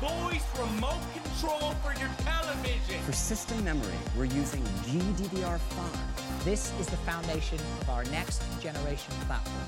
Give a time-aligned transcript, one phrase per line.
[0.00, 3.00] voice remote control for your television.
[3.04, 6.44] For system memory, we're using GDDR5.
[6.44, 9.66] This is the foundation of our next generation platform,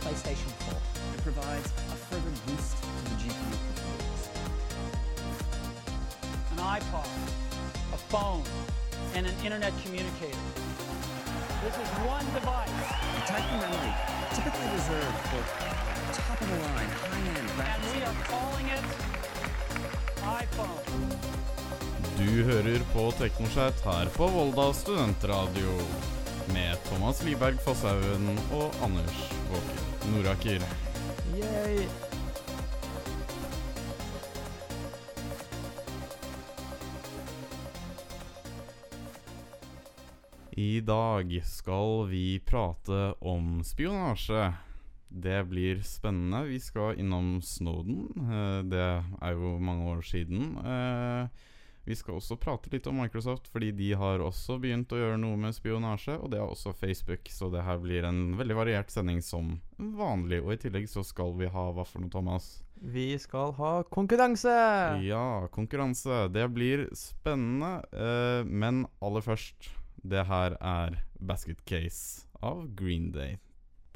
[0.00, 0.78] PlayStation 4.
[1.14, 4.28] It provides a further boost to the GPU performance.
[6.52, 7.08] An iPod,
[7.94, 8.44] a phone,
[9.14, 10.36] and an internet communicator.
[11.64, 12.68] This is one device.
[12.68, 13.94] The type of memory
[14.34, 15.42] typically reserved for
[16.12, 19.05] top-of-the-line, high-end And we are calling it
[22.16, 25.74] Du hører på Teknosjeit her på Volda studentradio.
[26.54, 30.66] Med Thomas Liberg Fosshaugen og Anders Våken Noraker.
[31.36, 31.86] Yay.
[40.56, 44.52] I dag skal vi prate om spionasje.
[45.08, 46.44] Det blir spennende.
[46.48, 48.08] Vi skal innom Snowden.
[48.16, 48.86] eh, Det
[49.22, 50.56] er jo mange år siden.
[51.86, 55.38] Vi skal også prate litt om Microsoft, fordi de har også begynt å gjøre noe
[55.38, 56.16] med spionasje.
[56.18, 60.40] Og det har også Facebook, så det her blir en veldig variert sending som vanlig.
[60.42, 62.48] Og i tillegg så skal vi ha hva for noe, Thomas?
[62.82, 64.52] Vi skal ha konkurranse!
[65.06, 66.26] Ja, konkurranse.
[66.34, 67.78] Det blir spennende.
[67.94, 69.70] eh, men aller først,
[70.02, 73.38] det her er Basket Case av Green Day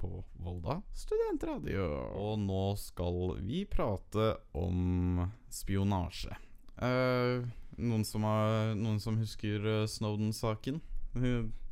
[0.00, 1.90] på Volda studentradio.
[2.16, 6.38] Og nå skal vi prate om spionasje.
[6.80, 7.50] Eh,
[7.82, 10.80] noen, som har, noen som husker eh, Snowden-saken?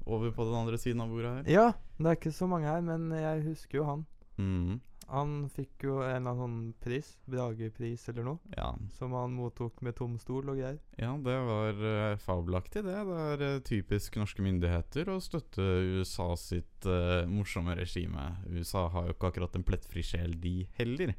[0.09, 1.49] Over på den andre siden av bordet her.
[1.53, 1.67] Ja,
[1.99, 4.07] det er ikke så mange her, men jeg husker jo han.
[4.39, 4.79] Mm.
[5.09, 9.81] Han fikk jo en eller annen sånn pris, Bragepris eller noe, Ja, som han mottok
[9.85, 10.77] med tom stol og greier.
[11.01, 12.97] Ja, det var uh, fabelaktig, det.
[13.09, 16.89] Det er uh, typisk norske myndigheter å støtte USA sitt
[17.29, 18.27] morsomme regime.
[18.53, 21.15] USA har jo ikke akkurat en plettfri sjel, de heller.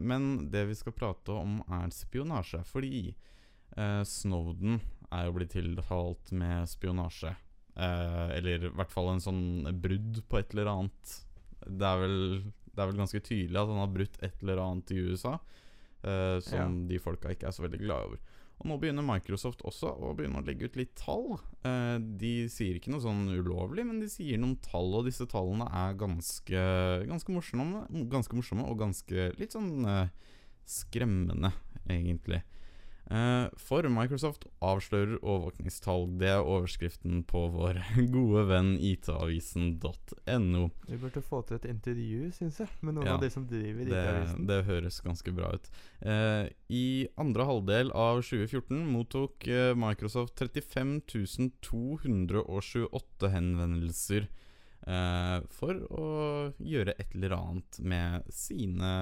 [0.00, 2.62] Men det vi skal prate om, er spionasje.
[2.66, 3.12] Fordi
[4.06, 7.34] Snowden er jo blitt tiltalt med spionasje.
[7.76, 9.44] Eh, eller i hvert fall en sånn
[9.82, 11.14] brudd på et eller annet.
[11.66, 12.18] Det er vel,
[12.70, 15.38] det er vel ganske tydelig at han har brutt et eller annet i USA.
[16.02, 18.20] eh, som de folka ikke er så veldig glade over.
[18.60, 21.38] Og nå begynner Microsoft også å begynne å legge ut litt tall.
[21.64, 25.68] Eh, de sier ikke noe sånn ulovlig, men de sier noen tall, og disse tallene
[25.68, 26.64] er ganske,
[27.08, 30.12] ganske, morsomme, ganske morsomme og ganske litt sånn eh,
[30.68, 31.54] skremmende,
[31.88, 32.42] egentlig.
[33.10, 36.04] Eh, for Microsoft avslører overvåkningstall.
[36.20, 37.80] Det er overskriften på vår
[38.14, 40.62] gode venn itavisen.no.
[40.86, 43.82] Vi burde få til et intervju, syns jeg, med noen Ja, av de som driver
[43.88, 44.46] Det, IT-avisen.
[44.46, 45.66] det høres ganske bra ut.
[46.06, 46.84] Eh, I
[47.18, 50.94] andre halvdel av 2014 mottok eh, Microsoft 35
[51.66, 54.28] 228 henvendelser
[54.86, 56.08] eh, for å
[56.62, 58.94] gjøre et eller annet med sine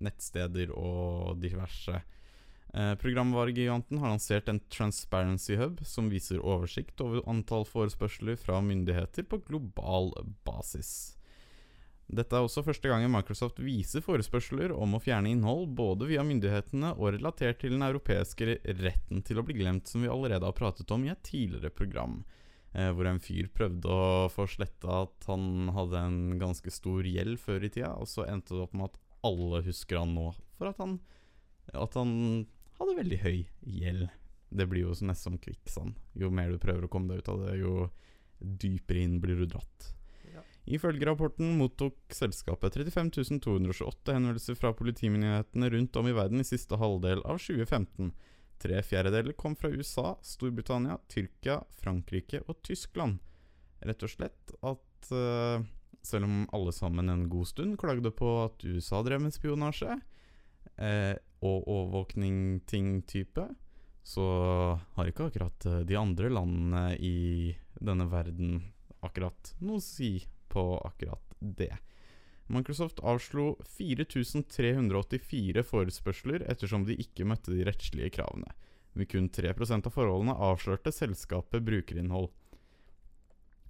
[0.00, 2.02] nettsteder og diverse.
[2.04, 2.16] Eh,
[2.72, 9.40] programvaregiganten har lansert en Transparency Hub som viser oversikt over antall forespørsler fra myndigheter på
[9.48, 10.12] global
[10.46, 11.16] basis.
[12.10, 16.96] Dette er også første gangen Microsoft viser forespørsler om å fjerne innhold, både via myndighetene
[16.96, 20.90] og relatert til den europeiske retten til å bli glemt, som vi allerede har pratet
[20.90, 22.20] om i et tidligere program.
[22.74, 27.38] Eh, hvor en fyr prøvde å få sletta at han hadde en ganske stor gjeld
[27.42, 30.70] før i tida, og så endte det opp med at alle husker han nå for
[30.70, 30.98] at han,
[31.74, 32.12] at han
[32.80, 34.08] hadde veldig høy gjeld.
[34.50, 35.94] Det blir jo nesten som kvikksand.
[36.18, 37.74] Jo mer du prøver å komme deg ut av det, jo
[38.40, 39.92] dypere inn blir du dratt.
[40.70, 46.78] Ifølge rapporten mottok selskapet 35 228 henvendelser fra politimyndighetene rundt om i verden i siste
[46.78, 48.12] halvdel av 2015.
[48.60, 53.18] Tre fjerdedeler kom fra USA, Storbritannia, Tyrkia, Frankrike og Tyskland.
[53.80, 55.64] Rett og slett at uh,
[56.04, 59.96] selv om alle sammen en god stund klagde på at USA drev med spionasje
[60.76, 63.46] eh, og overvåkning-ting-type,
[64.04, 64.24] så
[64.96, 68.60] har ikke akkurat eh, de andre landene i denne verden
[69.04, 70.18] akkurat noe å si
[70.50, 71.72] på akkurat det.
[72.50, 78.50] Microsoft avslo 4384 forespørsler ettersom de ikke møtte de rettslige kravene.
[78.98, 82.32] Med kun 3% av forholdene avslørte selskapet brukerinnhold.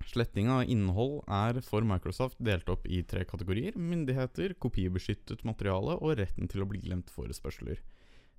[0.08, 3.76] Sletting av innhold er for Microsoft delt opp i tre kategorier.
[3.76, 7.82] Myndigheter, kopibeskyttet materiale og retten til å bli glemt forespørsler.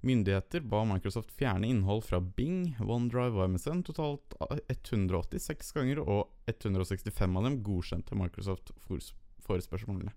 [0.02, 4.34] Myndigheter ba Microsoft fjerne innhold fra Bing, OneDrive og MSN totalt
[4.74, 8.74] 186 ganger, og 165 av dem godkjente Microsoft
[9.46, 10.16] forespørsmålene.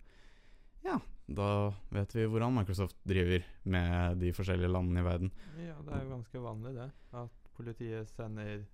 [0.85, 0.96] Ja,
[1.29, 1.50] da
[1.93, 5.35] vet vi hvordan Microsoft driver med de forskjellige landene i verden.
[5.61, 6.88] Ja, det er jo ganske vanlig det.
[7.20, 8.64] At politiet sender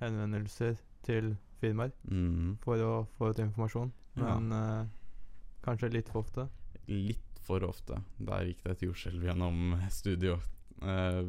[0.00, 3.92] henvendelser til firmaer Mm, for å få ut informasjon.
[4.16, 4.36] Ja.
[4.38, 4.86] Men eh,
[5.64, 6.48] kanskje litt for ofte.
[6.88, 8.00] litt for ofte.
[8.18, 10.38] Der gikk det et jordskjelv gjennom studio.
[10.80, 11.26] Uh,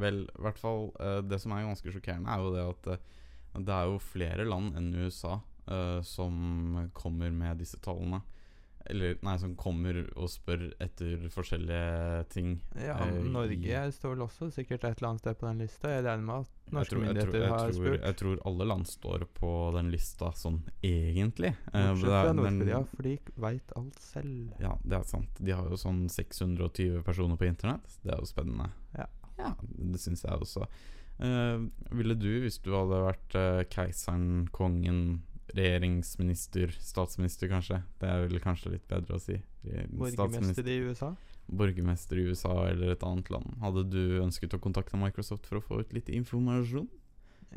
[0.00, 3.74] vel, i hvert fall uh, Det som er ganske sjokkerende, er jo det at det
[3.74, 5.36] er jo flere land enn USA
[6.04, 8.18] som kommer med disse tallene.
[8.90, 12.50] Eller nei, som kommer og spør etter forskjellige ting.
[12.76, 15.92] Ja, eh, Norge står vel også sikkert et eller annet sted på den lista.
[15.94, 18.00] Jeg regner med at norske tror, myndigheter tror, har tror, spurt.
[18.02, 21.54] jeg tror alle land står på den lista sånn egentlig.
[21.72, 23.14] Eh, Bortsett fra Nord-Korea, for de
[23.46, 24.52] veit alt selv.
[24.60, 25.40] Ja, det er sant.
[25.40, 27.96] De har jo sånn 620 personer på internett.
[28.04, 28.68] Det er jo spennende.
[28.92, 29.08] Ja.
[29.56, 30.68] det syns jeg også.
[31.14, 31.62] Uh,
[31.94, 35.22] ville du, hvis du hadde vært uh, keiseren, kongen,
[35.54, 39.38] regjeringsminister, statsminister kanskje Det er vel kanskje litt bedre å si.
[39.94, 41.14] Borgermester i USA.
[41.46, 43.56] Borgermester i USA eller et annet land.
[43.62, 46.88] Hadde du ønsket å kontakte Microsoft for å få ut litt informasjon?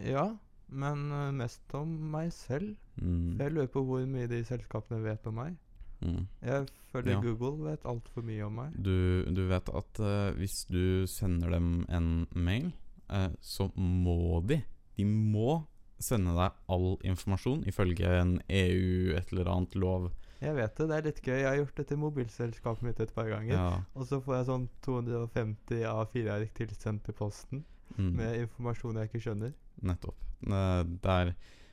[0.06, 0.30] Ja,
[0.68, 2.76] men eh, mest om meg selv.
[3.00, 3.38] Mm.
[3.40, 5.56] Jeg lurer på hvor mye de selskapene vet om meg.
[6.04, 6.28] Mm.
[6.46, 7.22] Jeg føler Ja.
[7.22, 8.76] Google vet altfor mye om meg.
[8.76, 12.70] Du, du vet at uh, hvis du sender dem en mail,
[13.10, 14.62] uh, så må de
[14.98, 15.64] De må
[16.00, 20.12] sende deg all informasjon ifølge en EU et eller annet lov.
[20.42, 21.38] Jeg vet det, det er litt gøy.
[21.40, 23.56] Jeg har gjort det til mobilselskapet mitt et par ganger.
[23.58, 23.70] Ja.
[23.98, 27.66] Og så får jeg sånn 250 A4-ark tilsendt til posten
[27.96, 29.54] Mm, med informasjon jeg ikke skjønner.
[29.82, 30.18] nettopp.
[30.44, 31.30] Det er,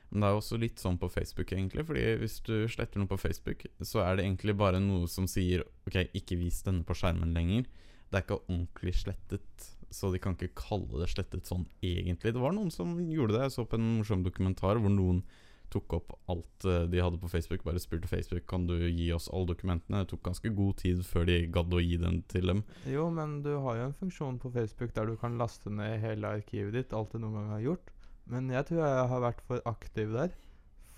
[0.09, 1.83] men det er også litt sånn på Facebook, egentlig.
[1.85, 5.65] Fordi hvis du sletter noe på Facebook, så er det egentlig bare noe som sier
[5.85, 7.67] OK, ikke vis denne på skjermen lenger.
[8.09, 12.33] Det er ikke ordentlig slettet, så de kan ikke kalle det slettet sånn egentlig.
[12.35, 13.43] Det var noen som gjorde det.
[13.45, 15.23] Jeg så på en morsom dokumentar hvor noen
[15.73, 17.63] tok opp alt eh, de hadde på Facebook.
[17.65, 20.03] Bare spurte Facebook kan du gi oss alle dokumentene.
[20.03, 22.63] Det tok ganske god tid før de gadd å gi den til dem.
[22.89, 26.35] Jo, men du har jo en funksjon på Facebook der du kan laste ned hele
[26.39, 27.93] arkivet ditt, alt du noen gang har gjort.
[28.31, 30.35] Men jeg tror jeg har vært for aktiv der.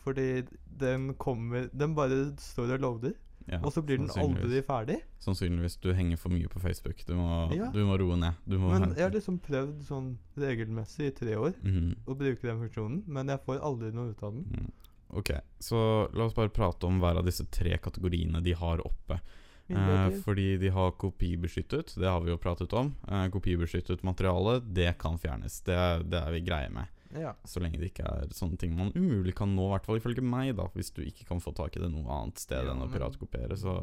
[0.07, 0.45] Fordi
[0.79, 3.15] den kommer Den bare står og loader,
[3.47, 4.97] Ja, og så blir den aldri ferdig.
[5.23, 7.05] Sannsynligvis du henger for mye på Facebook.
[7.07, 7.69] Du må, Ja.
[7.71, 8.35] du må roe ned.
[8.45, 11.95] Du må Men jeg har liksom prøvd sånn regelmessig i tre år Mhm.
[12.07, 14.43] å bruke den funksjonen, men jeg får aldri noe ut av den.
[14.43, 14.71] Mm.
[15.15, 19.21] Ok, så la oss bare prate om hver av disse tre kategoriene de har oppe.
[19.69, 22.93] Eh, fordi de har kopibeskyttet, det har vi jo pratet om.
[23.07, 25.61] Eh, kopibeskyttet materiale, det kan fjernes.
[25.63, 26.87] Det, det er vi greie med.
[27.15, 27.35] Ja.
[27.47, 30.23] Så lenge det ikke er sånne ting man umulig kan nå, i hvert fall ifølge
[30.25, 30.65] meg, da.
[30.75, 33.55] Hvis du ikke kan få tak i det noe annet sted Ja, enn å piratkopiere,
[33.59, 33.77] så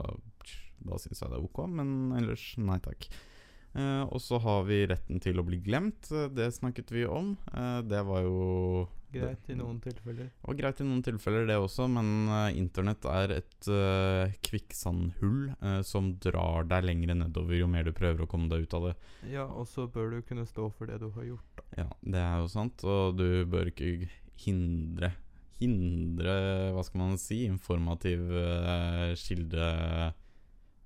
[0.85, 1.63] da syns jeg det er ok.
[1.71, 3.09] Men ellers, nei takk.
[3.75, 6.11] Eh, og så har vi retten til å bli glemt.
[6.13, 7.37] Eh, Det snakket vi om.
[7.55, 10.29] Eh, det var jo Greit i noen tilfeller.
[10.31, 15.53] det var greit i noen tilfeller, det også, men uh, internett er et uh, kvikksandhull
[15.63, 18.89] uh, som drar deg lenger nedover jo mer du prøver å komme deg ut av
[18.91, 18.95] det.
[19.33, 21.61] Ja, og så bør du kunne stå for det du har gjort.
[21.61, 21.67] da.
[21.85, 24.11] Ja, det er jo sant, og du bør ikke
[24.45, 25.15] hindre
[25.55, 26.33] Hindre,
[26.75, 29.69] hva skal man si, informativ uh, kilde...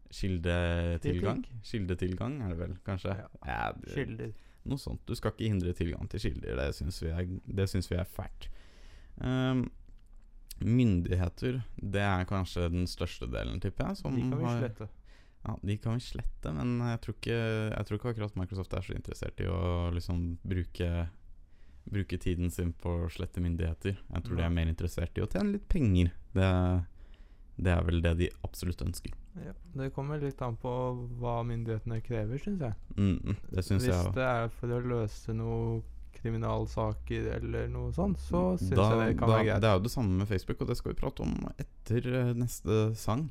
[0.09, 1.41] Kildetilgang?
[1.65, 3.17] Kildetilgang, er det vel, kanskje?
[3.17, 3.27] Ja.
[3.49, 4.37] Ja, Kilder.
[4.69, 5.01] Noe sånt.
[5.09, 6.57] Du skal ikke hindre tilgang til kilder.
[6.61, 8.49] Det syns vi, vi er fælt.
[9.21, 9.65] Um,
[10.59, 14.01] myndigheter, det er kanskje den største delen, tipper jeg.
[14.01, 14.89] Som De kan vi har- slette.
[15.47, 17.37] Ja, de kan vi slette, men jeg tror ikke,
[17.77, 21.09] jeg tror ikke akkurat Microsoft er så interessert i å liksom bruke
[21.89, 23.97] Bruke tiden sin på å slette myndigheter.
[24.13, 26.11] Jeg tror de er mer interessert i å tjene litt penger.
[26.35, 26.85] Det,
[27.59, 29.13] det er vel det de absolutt ønsker.
[29.45, 30.71] Ja, det kommer litt an på
[31.19, 32.75] hva myndighetene krever, syns jeg.
[32.97, 34.15] Mm, det synes Hvis jeg òg.
[34.15, 35.83] det er for å løse noen
[36.19, 39.61] kriminalsaker eller noe sånt, så syns jeg det kan da- være greit.
[39.63, 42.33] Det er jo det samme med Facebook, og det skal vi prate om etter eh,
[42.35, 43.29] neste sang.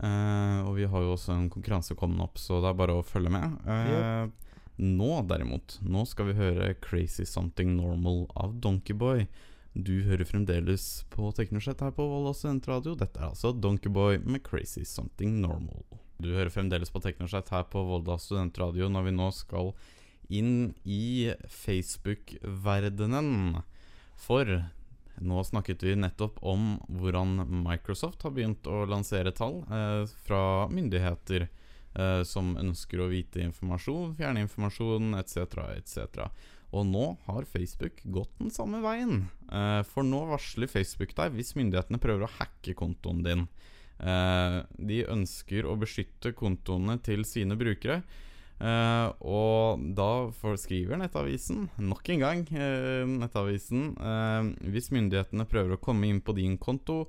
[0.00, 3.04] Eh, og vi har jo også en konkurranse kommende opp, så det er bare å
[3.06, 3.58] følge med.
[3.66, 4.26] Eh,
[4.78, 9.26] Nå derimot, nå skal vi høre 'Crazy Something Normal' av Donkeyboy.
[9.76, 12.94] Du hører fremdeles på Teknosjett her på Volda studentradio.
[12.96, 15.98] Dette er altså Donkeyboy med 'Crazy Something Normal'.
[16.16, 19.74] Du hører fremdeles på Teknosjett her på Volda studentradio når vi nå skal
[20.32, 23.60] inn i Facebook-verdenen.
[24.16, 24.64] For
[25.20, 31.48] nå snakket vi nettopp om hvordan Microsoft har begynt å lansere tall eh, fra myndigheter
[31.50, 35.36] eh, som ønsker å vite informasjon, fjerne informasjon etc.,
[35.76, 35.98] etc.
[36.74, 39.26] Og nå har Facebook gått den samme veien.
[39.52, 43.46] Eh, for nå varsler Facebook deg hvis myndighetene prøver å hacke kontoen din.
[44.02, 48.02] Eh, de ønsker å beskytte kontoene til sine brukere.
[48.56, 50.10] Eh, og da
[50.56, 56.32] skriver Nettavisen, nok en gang, eh, Nettavisen eh, Hvis myndighetene prøver å komme inn på
[56.36, 57.04] din konto,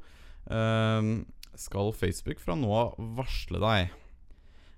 [1.58, 3.90] skal Facebook fra nå av varsle deg.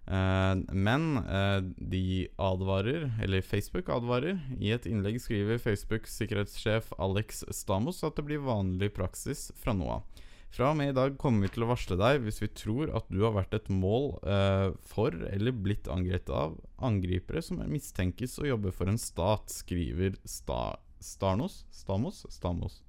[0.10, 4.40] Eh, men eh, de advarer, eller Facebook advarer.
[4.58, 9.92] I et innlegg skriver Facebooks sikkerhetssjef Alex Stamos at det blir vanlig praksis fra nå
[10.00, 10.26] av.
[10.50, 13.06] Fra og med i dag kommer vi til å varsle deg hvis vi tror at
[13.14, 18.48] du har vært et mål eh, for eller blitt angrepet av angripere som mistenkes å
[18.50, 21.68] jobbe for en stat, skriver Sta Starnos?
[21.70, 22.26] Stamos?
[22.34, 22.82] Stamos.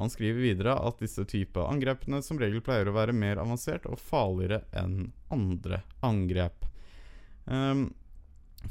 [0.00, 4.00] Han skriver videre at disse type angrepene som regel pleier å være mer avansert og
[4.00, 6.64] farligere enn andre angrep.
[7.44, 7.90] Um,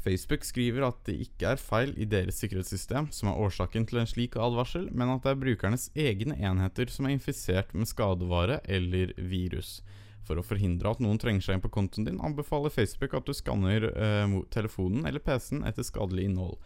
[0.02, 4.08] Facebook skriver at det ikke er feil i deres sikkerhetssystem som er årsaken til en
[4.08, 9.12] slik advarsel, men at det er brukernes egne enheter som er infisert med skadevare eller
[9.18, 9.80] virus.
[10.26, 13.34] For å forhindre at noen trenger seg inn på kontoen din, anbefaler Facebook at du
[13.36, 16.58] skanner eh, telefonen eller PC-en etter skadelig innhold.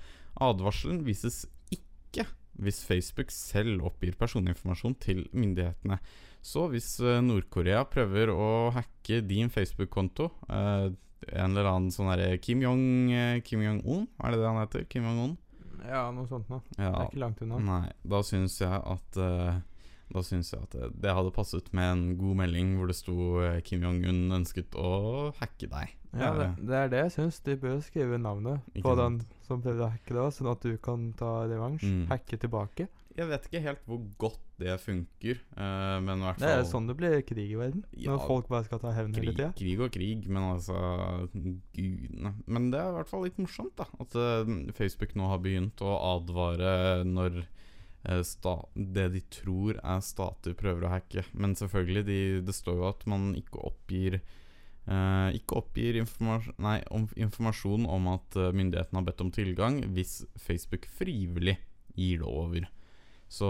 [0.44, 2.28] Advarselen vises ikke
[2.62, 5.98] hvis Facebook selv oppgir personinformasjon til myndighetene.
[6.46, 10.92] Så hvis eh, Nord-Korea prøver å hacke din Facebook-konto eh,
[11.32, 14.84] En eller annen sånn herre Kim Jong-un, Jong er det det han heter?
[14.92, 15.34] Kim Jong-un?
[15.86, 16.62] Ja, noe sånt noe.
[16.74, 17.58] Det er ikke langt unna.
[17.62, 19.58] Nei, da syns jeg at eh,
[20.12, 23.60] Da syns jeg at det, hadde passet med en god melding hvor det sto eh,
[23.66, 25.96] Kim Jong-un ønsket å hacke deg.
[26.20, 27.40] Ja, det, det er det jeg syns.
[27.46, 29.24] De bør skrive navnet Ikke på sant.
[29.26, 31.86] den som prøver å hacke det, sånn at du kan ta revansj.
[31.86, 32.06] Mm.
[32.10, 32.88] Hacke tilbake.
[33.16, 36.66] Jeg vet ikke helt hvor godt det funker, uh, men i hvert fall Det er
[36.68, 37.82] sånn det blir krig i verden.
[37.96, 39.48] Ja, når folk bare skal ta hevn hele krig, tida.
[39.56, 40.76] krig og krig, men altså
[41.32, 42.34] Gudene.
[42.44, 43.88] Men det er i hvert fall litt morsomt, da.
[44.04, 50.04] At uh, Facebook nå har begynt å advare når eh, sta det de tror er
[50.04, 51.24] stater, prøver å hacke.
[51.32, 54.20] Men selvfølgelig, de, det står jo at man ikke oppgir
[54.86, 59.80] eh, ikke oppgir informas nei, om, informasjon om at eh, myndighetene har bedt om tilgang,
[59.96, 61.56] hvis Facebook frivillig
[61.96, 62.66] gir det over.
[63.28, 63.46] Så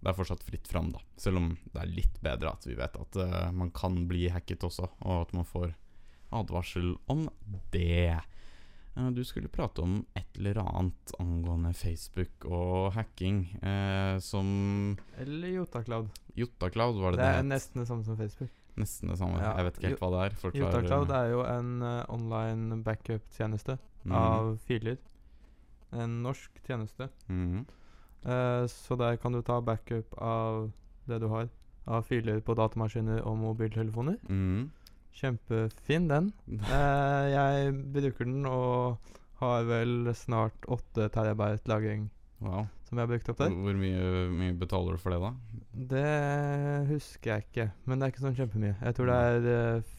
[0.00, 1.02] det er fortsatt fritt fram, da.
[1.20, 4.66] Selv om det er litt bedre at vi vet at uh, man kan bli hacket
[4.66, 5.76] også, og at man får
[6.34, 7.28] advarsel om
[7.70, 8.16] det.
[8.96, 13.44] Uh, du skulle prate om et eller annet angående Facebook og hacking,
[14.24, 14.48] som
[15.22, 16.10] Eller Jotacloud.
[16.34, 17.42] Jotacloud, var det Det det?
[17.44, 18.50] er nesten det samme som Facebook.
[18.76, 19.40] Nesten det samme.
[19.40, 20.38] Ja, Jeg vet ikke helt hva det er.
[20.40, 20.64] Forklar.
[20.66, 24.16] Jotacloud er jo en uh, online backup-tjeneste mm.
[24.20, 24.98] av filer.
[25.96, 27.08] En norsk tjeneste.
[27.28, 27.62] Mm.
[28.26, 30.68] Uh, så der kan du ta backup av
[31.08, 31.48] det du har
[31.86, 34.18] av filer på datamaskiner og mobiltelefoner.
[34.28, 34.68] Mm.
[35.16, 36.32] Kjempefin, den.
[36.50, 42.66] Uh, jeg bruker den og har vel snart 8 terabyte lagring Wow.
[42.88, 43.50] som jeg har brukt opp der.
[43.64, 45.30] Hvor mye, mye betaler du for det, da?
[45.92, 48.74] Det husker jeg ikke, men det er ikke sånn kjempemye.
[48.82, 49.92] Jeg tror det er eh,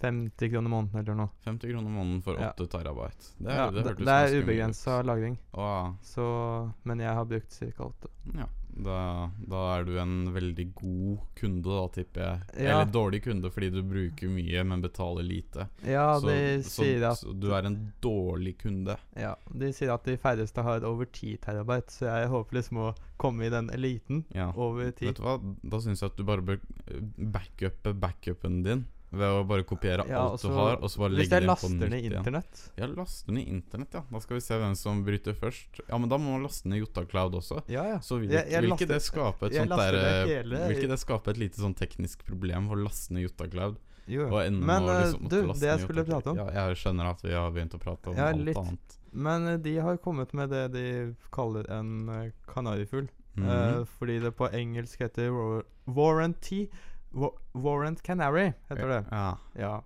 [0.00, 1.30] 50 kroner måneden eller noe.
[1.44, 2.52] 50 kroner måneden for Ja.
[2.54, 3.32] 8 terabyte.
[3.38, 5.96] Det, Ja, det, det, hørtes det er ubegrensa lagring, Wow.
[6.02, 7.84] så Men jeg har brukt ca.
[7.84, 8.08] 8.
[8.38, 8.46] ja.
[8.80, 12.42] Da, da er du en veldig god kunde, da, tipper jeg.
[12.64, 12.76] Ja.
[12.80, 15.66] Eller dårlig kunde fordi du bruker mye, men betaler lite.
[15.86, 16.34] Ja, så,
[16.66, 18.96] så, at så du er en dårlig kunde.
[19.18, 22.92] Ja, de sier at de færreste har over 10 terabyte, så jeg håper liksom å
[23.20, 24.50] komme i den eliten Ja.
[24.56, 25.10] over 10.
[25.10, 27.02] Vet du hva, da syns jeg at du bare bør eh,
[27.34, 28.86] backuppe backupen din.
[29.10, 31.42] Ved å bare kopiere Ja, alt også, du har, og så bare Hvis legge det
[31.42, 34.02] inn på laster ned internett Ja, laster ned internett, ja.
[34.10, 35.80] Da skal vi se hvem som bryter først.
[35.88, 37.62] Ja, men da må man laste ned Jotacloud også.
[37.66, 37.98] Ja, ja.
[37.98, 40.76] Så vil, Jeg- jeg vil ikke laster- det skape et sånt der, eh, hele- Vil
[40.76, 43.76] ikke det skape et lite sånn teknisk problem å laste ned Jotacloud?
[44.06, 47.20] Jo, Og Men eh, liksom du, det jeg skulle prate om Ja, jeg skjønner at
[47.22, 48.56] vi har begynt å prate om Ja, alt litt.
[48.56, 48.98] annet.
[49.12, 53.08] Men eh, de har kommet med det de kaller en kanarifugl.
[53.36, 53.80] Mm -hmm.
[53.80, 56.68] uh, fordi det på engelsk heter war warranty
[57.12, 59.04] wa Warrant Canary, heter det.
[59.10, 59.38] Ja.
[59.58, 59.76] Ja.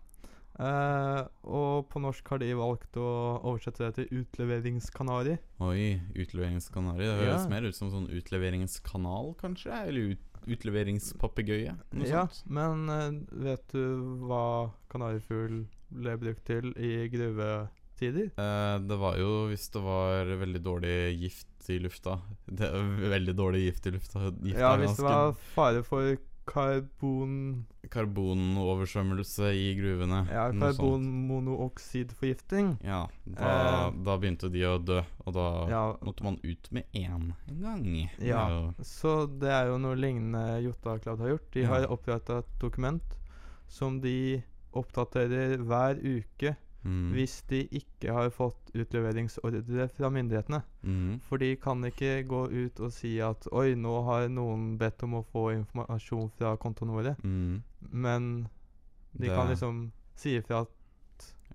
[0.54, 3.07] Uh, og på norsk har de valgt å
[3.40, 5.38] oversette det til utleveringskanari.
[5.66, 7.02] Oi, utleveringskanari.
[7.02, 7.50] Det høres Ja.
[7.50, 9.73] mer ut som sånn utleveringskanal, kanskje?
[9.88, 11.75] Eller ut, utleveringspapegøye?
[12.07, 12.47] Ja, sånt.
[12.47, 13.83] men uh, vet du
[14.28, 18.31] hva kanarifugl ble brukt til i gruvetider?
[18.38, 22.21] Uh, det var jo hvis det var veldig dårlig gift i lufta.
[22.47, 24.28] Det er veldig dårlig gift i lufta.
[24.38, 26.14] Gift Ja, hvis det var fare for
[26.46, 27.64] karbon...
[27.90, 30.26] Karbonoversvømmelse i gruvene.
[30.30, 32.76] Ja, karbonmonooksidforgifting.
[32.84, 33.92] Ja, da, Eh.
[34.04, 38.10] da begynte de å dø, og da Ja, måtte man ut med én gang.
[38.18, 38.48] Ja.
[38.48, 41.50] jo- så det er jo noe lignende Jotacloud har gjort.
[41.52, 41.68] De Ja.
[41.68, 43.02] har oppretta et dokument
[43.68, 44.42] som de
[44.74, 50.62] oppdaterer hver uke mm, hvis de ikke har fått utleveringsordre fra myndighetene.
[50.85, 55.03] mm, For de kan ikke gå ut og si at oi, nå har noen bedt
[55.07, 57.17] om å få informasjon fra kontoene våre.
[57.23, 57.62] mm.
[57.93, 58.49] Men
[59.17, 60.69] de Det- kan liksom si ifra at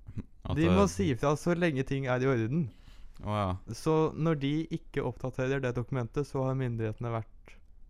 [0.49, 2.69] At De må si ifra så lenge ting er i orden.
[3.25, 3.55] Oh, ja.
[3.75, 7.27] Så når de ikke oppdaterer det dokumentet, så har myndighetene vært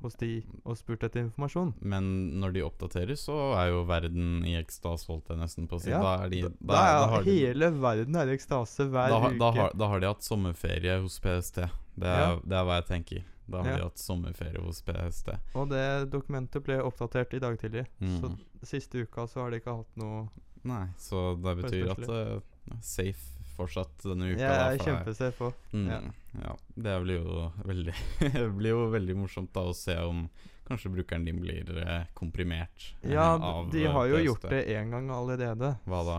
[0.01, 1.73] hos de og spurt etter informasjon.
[1.81, 2.05] Men
[2.39, 5.89] når de oppdaterer, så er jo verden i ekstase, holdt jeg nesten på å si.
[5.91, 8.87] Ja, Da er de Da, da, er da har de, hele verden er i ekstase
[8.89, 9.51] hver da, uke.
[9.59, 11.55] har, da har de hatt sommerferie hos PST.
[11.99, 12.35] Det er, Ja.
[12.43, 13.23] det er hva jeg tenker.
[13.49, 13.77] Da har Ja.
[13.77, 15.29] de hatt sommerferie hos PST.
[15.55, 17.87] Og det dokumentet ble oppdatert i dag tidlig.
[17.99, 18.37] Så Mm.
[18.63, 20.29] siste uka så har de ikke hatt noe
[20.63, 22.39] Nei, så det betyr at uh,
[22.81, 24.39] safe fortsatt denne uka.
[24.41, 25.53] Jeg er for jeg- kjempesafe på.
[25.73, 25.99] Mm, Ja.
[26.45, 26.55] ja.
[26.75, 27.95] Det blir jo veldig
[28.33, 30.25] Det blir jo veldig morsomt da å se om
[30.69, 34.25] kanskje brukeren din blir eh, komprimert eh, Ja, av de eh, har jo PST.
[34.27, 35.75] gjort det én gang allerede.
[35.89, 36.17] Hva da?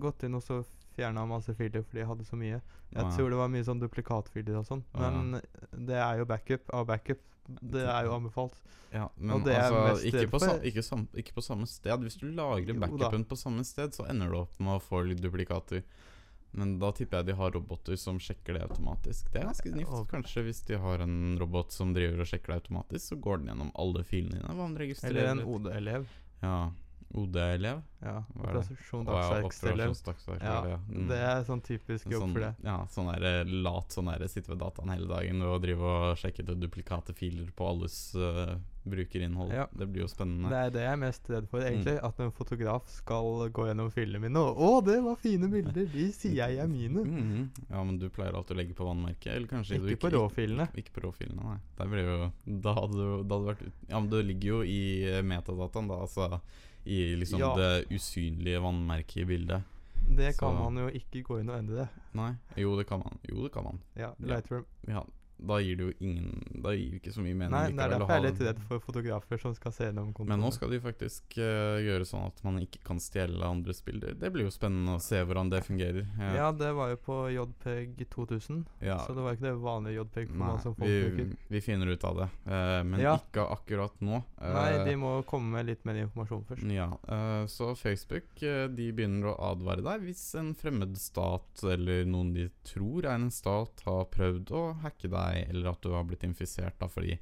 [0.00, 0.62] Gått inn og så
[0.96, 2.60] fjerna masse filer fordi de hadde så mye.
[2.90, 3.10] Jeg Ja.
[3.16, 4.82] tror det var mye sånn duplikatfiler og sånn.
[4.94, 5.10] Ja.
[5.10, 5.40] Men
[5.86, 7.20] det er jo backup av backup.
[7.60, 8.54] Det er jo anbefalt.
[8.92, 12.00] Ja, men det altså, ikke på, sam, ikke, sam, ikke på samme sted.
[12.02, 15.20] Hvis du lagrer backupen på samme sted, så ender du opp med å få litt
[15.22, 15.82] duplikater.
[16.52, 19.28] Men da tipper jeg de har roboter som sjekker det automatisk.
[19.32, 19.92] Det er ganske snift.
[20.10, 23.52] Kanskje hvis de har en robot som driver og sjekker det automatisk, så går den
[23.52, 24.54] gjennom alle filene dine.
[25.06, 25.44] Eller en?
[25.46, 26.08] OD-elev.
[26.42, 26.56] Ja.
[27.10, 27.82] OD-elev?
[28.00, 28.20] Ja.
[28.32, 28.60] Hva er det?
[28.64, 29.16] Operasjon Å
[30.40, 30.78] ja, Ja.
[30.88, 31.08] Mm.
[31.10, 32.50] det er sånn typisk jobb sånn, for det.
[32.64, 36.46] Ja, sånn der, lat sånn der, sitte ved dataen hele dagen og drive og sjekke
[36.46, 38.54] ut duplikate filer på alles uh,
[38.88, 39.52] brukerinnhold.
[39.52, 39.66] Ja.
[39.72, 40.48] Det blir jo spennende.
[40.48, 41.96] Det er det jeg er mest redd for, egentlig.
[41.98, 42.06] Mm.
[42.08, 45.90] At en fotograf skal gå gjennom filene mine og 'Å, det var fine bilder!
[45.92, 47.04] De sier jeg er mine'.
[47.04, 47.50] Mm.
[47.68, 49.34] Ja, men du pleier alltid å legge på vannmerket?
[49.34, 50.70] Eller kanskje du Ikke på råfilene.
[50.70, 51.58] Ikke, ikke på råfilene, nei.
[51.76, 52.32] Det blir jo
[52.64, 56.00] Da hadde du vært Ja, men det ligger jo i eh, metadataen, da.
[56.06, 56.40] Altså
[56.84, 57.54] i liksom Ja.
[57.56, 59.62] det usynlige vannmerket i bildet.
[60.16, 61.88] Det kan Så- man jo ikke gå inn og endre.
[62.14, 62.32] Nei?
[62.56, 63.18] Jo, det kan man.
[63.28, 63.80] Jo, det kan man.
[63.96, 64.26] Ja, Ja.
[64.26, 64.64] Lightroom.
[64.88, 65.02] Ja,
[65.40, 67.94] da gir det jo ingen Da gir det ikke så mye mening Nei, det er
[67.94, 70.34] derfor jeg er litt redd for fotografer som skal se gjennom kontoene.
[70.36, 74.14] Men nå skal de faktisk uh, gjøre sånn at man ikke kan stjele andres bilder.
[74.20, 76.04] Det blir jo spennende å se hvordan det fungerer.
[76.20, 78.98] Ja, Ja, det var jo på JPEG 2000, ja.
[79.06, 82.28] så det var ikke det vanlige JPEG Nei, vi, vi finner ut av det.
[82.50, 83.16] uh, men Ja.
[83.18, 84.22] ikke akkurat nå.
[84.40, 86.64] Nei, Eh, de må komme med litt mer informasjon først.
[86.72, 86.86] Ja,
[87.50, 93.04] så Facebook de begynner å advare deg hvis en fremmed stat eller noen de tror
[93.08, 96.78] er en stat, har prøvd å hacke deg, eller at du har blitt infisert.
[96.78, 97.18] da, fordi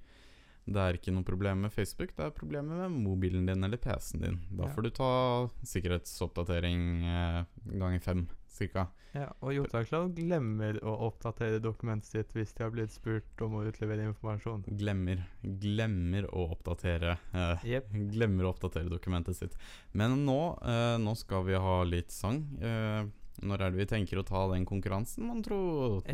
[0.69, 4.21] det er ikke noe problem med Facebook, det er problemet med mobilen din eller PC-en
[4.21, 4.41] din.
[4.51, 4.73] Da Ja.
[4.75, 7.45] får du ta sikkerhetsoppdatering eh,
[7.79, 8.89] ganger fem, cirka.
[9.15, 13.63] Ja, og Jotakland glemmer å oppdatere dokumentet sitt hvis de har blitt spurt om å
[13.67, 14.67] utlevere informasjon.
[14.79, 17.89] Glemmer, glemmer å oppdatere eh, yep.
[18.13, 19.57] Glemmer å oppdatere dokumentet sitt.
[19.97, 22.43] Men nå, eh, nå skal vi ha litt sang.
[22.61, 23.07] Eh,
[23.43, 25.59] når er det vi tenker å ta den konkurransen, mon tro?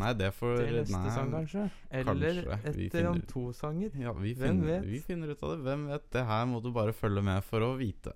[0.00, 1.66] Nei, det får Etter neste nei, sang, kanskje?
[1.90, 2.72] Eller kanskje.
[2.86, 3.94] Etter om to sanger?
[4.00, 4.88] Ja, vi Hvem finner, vet?
[4.90, 5.60] vi finner ut av det.
[5.68, 6.08] Hvem vet?
[6.16, 8.12] Det her må du bare følge med for å vite.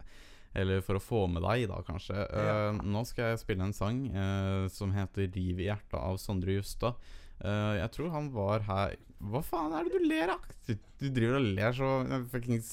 [0.57, 2.17] Eller for å få med deg, da, kanskje.
[2.17, 2.59] Ja.
[2.73, 6.57] Uh, nå skal jeg spille en sang uh, som heter 'Riv i hjertet' av Sondre
[6.57, 6.97] Justad.
[7.39, 8.97] Eh, jeg tror han var her
[9.31, 10.47] Hva faen er det du ler av?
[10.67, 12.71] Du, du driver og ler så Jeg fuckings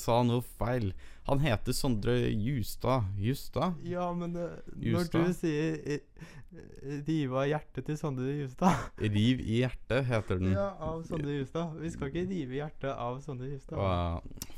[0.00, 0.90] sa noe feil.
[1.28, 3.08] Han heter Sondre Justad.
[3.20, 3.76] Justad?
[3.86, 4.46] Ja, men det,
[4.80, 10.40] når du sier eh, eh, 'rive av hjertet' til Sondre Justad 'Riv i hjertet' heter
[10.40, 10.56] den.
[10.56, 11.76] Ja, av Sondre Justad.
[11.80, 13.78] Vi skal ikke rive hjertet av Sondre Justad.
[13.78, 14.48] Og,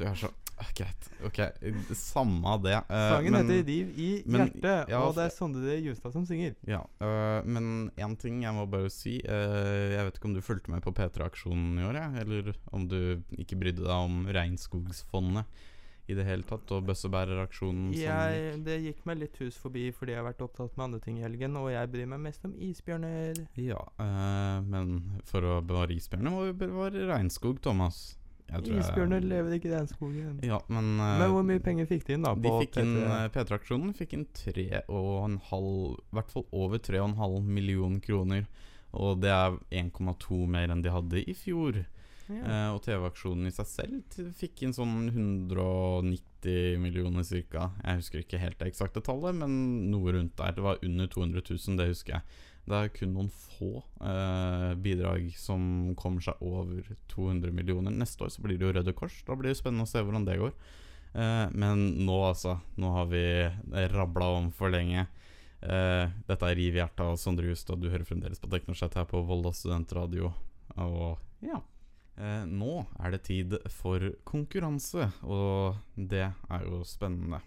[0.00, 1.08] du er så ah, Greit.
[1.24, 1.40] Ok,
[1.96, 2.76] samme det.
[2.88, 6.26] Uh, Sangen men- heter 'Riv i men- hjertet', ja, og det er Sondre Justad som
[6.26, 6.54] synger.
[6.68, 9.20] Ja, uh, men én ting jeg må bare si.
[9.24, 12.88] Uh, jeg vet ikke om du fulgte med på P3-aksjonen i år, jeg, eller om
[12.88, 15.44] du ikke brydde deg om Regnskogsfondet
[16.10, 20.18] i det hele tatt, og bøssebæreraksjonen Jeg, det gikk meg litt hus forbi fordi jeg
[20.18, 23.44] har vært opptatt med andre ting i helgen, og jeg bryr meg mest om isbjørner.
[23.54, 23.84] Ja,
[24.66, 28.16] men for å bevare isbjørner må vi bevare regnskog, Thomas.
[28.58, 30.40] Isbjørner lever ikke i regnskogen.
[30.46, 32.34] Ja, men øh, Men hvor mye penger fikk de inn, da?
[32.34, 33.04] De på fikk inn P3?
[33.06, 38.44] øh, P3-aksjonen fikk inn tre og en halv I hvert fall over 3,5 million kroner.
[38.92, 41.84] Og det er 1,2 mer enn de hadde i fjor.
[42.30, 42.42] Ja.
[42.42, 47.70] Eh, og TV-aksjonen i seg selv fikk inn sånn 190 millioner ca.
[47.82, 50.54] Jeg husker ikke helt det eksakte tallet, men noe rundt der.
[50.56, 52.38] Det var under 200 000, det husker jeg.
[52.68, 53.70] Det er kun noen få
[54.06, 57.94] eh, bidrag som kommer seg over 200 millioner.
[57.94, 59.16] Neste år så blir det jo Røde Kors.
[59.26, 60.52] Da blir det spennende å se hvordan det går.
[61.14, 62.58] Eh, men nå, altså.
[62.78, 63.24] Nå har vi
[63.96, 65.06] rabla om for lenge.
[65.60, 67.82] Eh, dette er Riv hjertet av Sondre Justad.
[67.82, 70.32] Du hører fremdeles på Teknosett her på Volda studentradio.
[70.78, 71.60] Og ja.
[72.20, 77.40] Eh, nå er det tid for konkurranse, og det er jo spennende.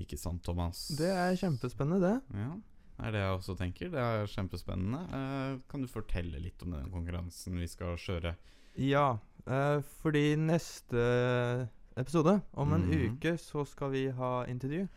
[0.00, 0.86] Ikke sant, Thomas?
[0.96, 2.38] Det er kjempespennende, det.
[2.40, 2.54] Ja,
[3.00, 3.90] er det jeg også tenker.
[3.90, 5.00] Det er kjempespennende.
[5.12, 8.34] Eh, kan du fortelle litt om den konkurransen vi skal kjøre?
[8.78, 13.16] Ja, eh, fordi neste episode, om en Mhm.
[13.16, 14.88] uke, så skal vi ha intervju.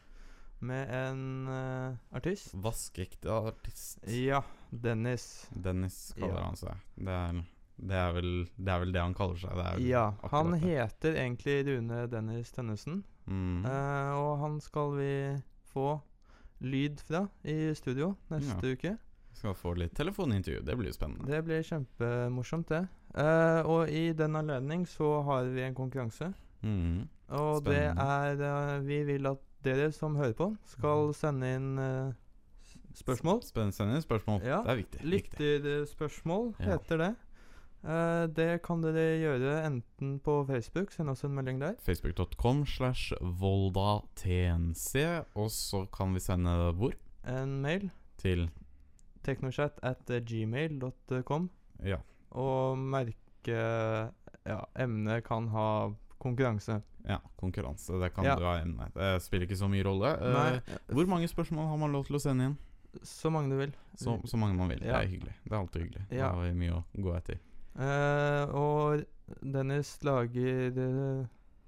[0.60, 2.56] med en eh, artist.
[2.56, 4.00] Vaskeekte artist.
[4.10, 5.46] Ja, Dennis.
[5.54, 6.46] Dennis kaller Ja.
[6.48, 6.78] han seg.
[6.98, 7.44] Det er,
[7.78, 9.52] det, er vel, det er vel det han kaller seg.
[9.54, 13.04] Det Ja, han heter egentlig Rune Dennis Tønnesen.
[13.28, 13.66] mm.
[13.68, 16.02] Og han skal vi få
[16.62, 18.96] lyd fra i studio neste uke.
[19.38, 20.64] Skal få litt telefonintervju.
[20.66, 21.28] Det blir spennende.
[21.30, 22.88] Det blir kjempemorsomt, det.
[23.18, 26.32] Uh, og i den anledning så har vi en konkurranse.
[26.66, 27.04] Mm.
[27.38, 32.10] Og det er uh, Vi vil at dere som hører på, skal sende inn uh,
[32.98, 33.42] spørsmål.
[33.44, 33.44] spørsmål.
[33.46, 34.42] Spennende inn spørsmål.
[34.46, 35.06] Ja, Det er viktig.
[35.14, 36.72] Lytterspørsmål Ja.
[36.74, 37.16] heter det.
[37.86, 41.76] Eh, det kan dere gjøre enten på Facebook, send oss en melding der.
[41.86, 44.96] Facebook.com slash voldatnc.
[45.36, 46.94] Og så kan vi sende hvor?
[47.28, 47.90] En mail.
[48.18, 48.50] Til
[49.24, 51.50] Teknochat at gmail.com.
[51.86, 51.98] Ja.
[52.32, 53.14] Og merke
[54.48, 56.82] Ja, emnet kan ha konkurranse.
[57.08, 57.94] ja konkurranse.
[58.02, 58.36] Det kan Ja.
[58.36, 58.90] du ha emne.
[58.96, 60.08] Det spiller ikke så mye rolle.
[60.20, 62.58] Eh, Nei, hvor mange spørsmål har man lov til å sende inn?
[63.04, 63.72] så mange du vil.
[63.96, 64.80] Så, så mange man vil.
[64.82, 65.00] Ja.
[65.00, 65.34] Det er hyggelig.
[65.44, 66.06] Det er alltid hyggelig.
[66.12, 66.18] Ja.
[66.30, 67.38] Da har vi mye å gå etter.
[67.78, 69.04] Eh, og
[69.44, 71.26] Dennis lager uh,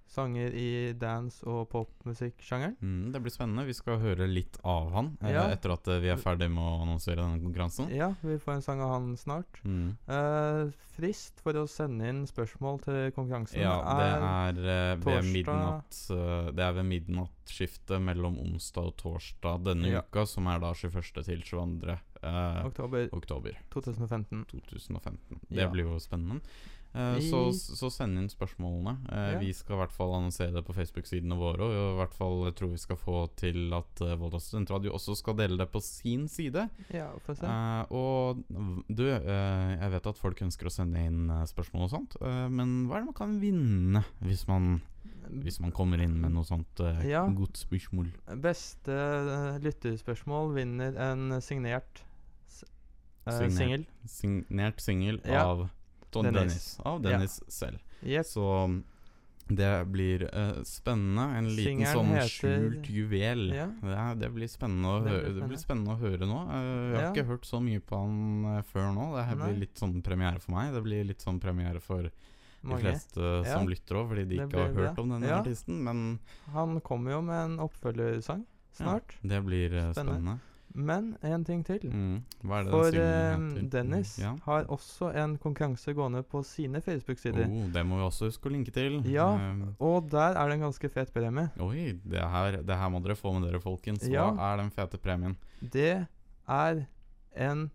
[0.09, 2.77] sanger i dance- og popmusikksjangeren.
[2.81, 3.65] Mm, det blir spennende.
[3.67, 5.43] Vi skal høre litt av han eh, Ja.
[5.53, 7.91] etter at vi er ferdig med å annonsere denne konkurransen.
[7.93, 9.59] Ja, vi får en sang av han snart.
[9.63, 9.91] Mm.
[10.09, 15.99] Eh, frist for å sende inn spørsmål til konkurransen Ja, det er eh, ved midnatt
[16.11, 20.01] eh, Det er ved midnattskiftet mellom onsdag og torsdag denne Ja.
[20.01, 21.23] uka, som er da 21.
[21.23, 21.99] til 22.
[22.23, 24.45] eh, oktober oktober 2015.
[24.49, 25.39] 2015.
[25.49, 25.69] Det Ja.
[25.69, 26.41] blir jo spennende.
[26.89, 28.95] Uh, så, så send inn spørsmålene.
[29.05, 29.38] Uh, Ja.
[29.38, 31.62] Vi skal i hvert fall annonsere det på Facebook-sidene våre.
[31.62, 35.13] Og i hvert fall jeg tror vi skal få til at uh, Volda studentradio også
[35.19, 36.67] skal dele det på sin side.
[36.89, 37.45] Ja, få se.
[37.45, 38.41] Eh, og
[38.89, 42.17] du, jeg vet at folk ønsker å sende inn spørsmål og sånt,
[42.49, 44.82] men hva er det man kan vinne hvis man,
[45.29, 47.21] hvis man kommer inn med noe sånt uh, Ja.
[47.29, 48.10] godt spørsmål?
[48.41, 48.97] Beste
[49.62, 52.01] lyttespørsmål vinner en signert
[53.25, 53.58] Signert.
[53.58, 53.86] singel.
[54.05, 55.43] Signert singel Ja.
[55.45, 55.69] av
[56.12, 56.39] Don Dennis.
[56.41, 56.79] Dennis.
[56.86, 57.77] Av Dennis selv.
[58.01, 58.25] Yep.
[58.25, 58.84] Så um,
[59.49, 61.21] det blir uh, spennende.
[61.38, 63.43] En liten Singeren sånn heter- skjult juvel.
[63.53, 63.67] Ja.
[63.82, 66.39] Det, det, blir spennende å høre, det blir spennende å høre nå.
[66.49, 69.08] Uh, jeg har ikke hørt så mye på han eh, før nå.
[69.17, 69.47] Det her Nei.
[69.49, 70.73] blir litt sånn premiere for meg.
[70.73, 72.12] Det blir litt sånn premiere for de
[72.67, 72.82] Mange.
[72.84, 73.53] fleste Ja.
[73.58, 75.39] som lytter òg, fordi de Det ikke har hørt om denne Ja.
[75.41, 75.84] artisten.
[75.84, 76.19] Men
[76.53, 79.13] Han kommer jo med en oppfølgersang snart.
[79.23, 80.19] ja, det blir uh, Spennende.
[80.19, 80.39] spennende.
[80.75, 81.79] Men en ting til.
[81.89, 82.19] Mm.
[82.45, 83.69] Hva er det For heter?
[83.73, 84.36] Dennis Ja.
[84.45, 87.47] har også en konkurranse gående på sine Facebook-sider.
[87.49, 89.01] Oh, det må vi også huske å linke til.
[89.10, 89.34] Ja.
[89.36, 91.49] Eh, Og der er det en ganske fet premie.
[91.60, 94.03] oi, det her, det her må dere få med dere, folkens.
[94.08, 95.36] Hva er den fete premien?
[95.62, 96.08] Det
[96.47, 96.86] er
[97.36, 97.71] en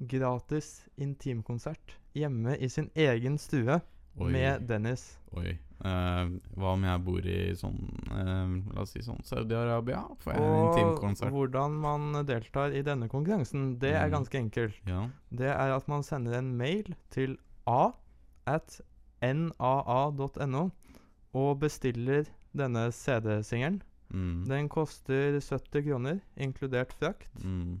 [0.00, 3.80] gratis intimkonsert hjemme i sin egen stue
[4.18, 4.30] Oi.
[4.32, 5.18] med Dennis.
[5.36, 5.58] Oi.
[5.82, 6.28] Eh,
[6.60, 7.78] hva om jeg bor i sånn
[8.10, 10.02] uh, La oss si sånn Saudi-Arabia?
[10.20, 11.32] Får jeg en Og intimkonsert?
[11.32, 14.12] hvordan man deltar i denne konkurransen, det er Mm.
[14.12, 14.74] ganske enkelt.
[14.86, 15.08] Ja.
[15.32, 17.92] Det er at man sender en mail til a
[18.46, 18.80] at
[19.22, 20.70] naa.no
[21.34, 23.80] og bestiller denne CD-singelen.
[24.12, 24.44] Mm.
[24.48, 27.28] Den koster 70 kroner, inkludert frakt.
[27.44, 27.80] Mm.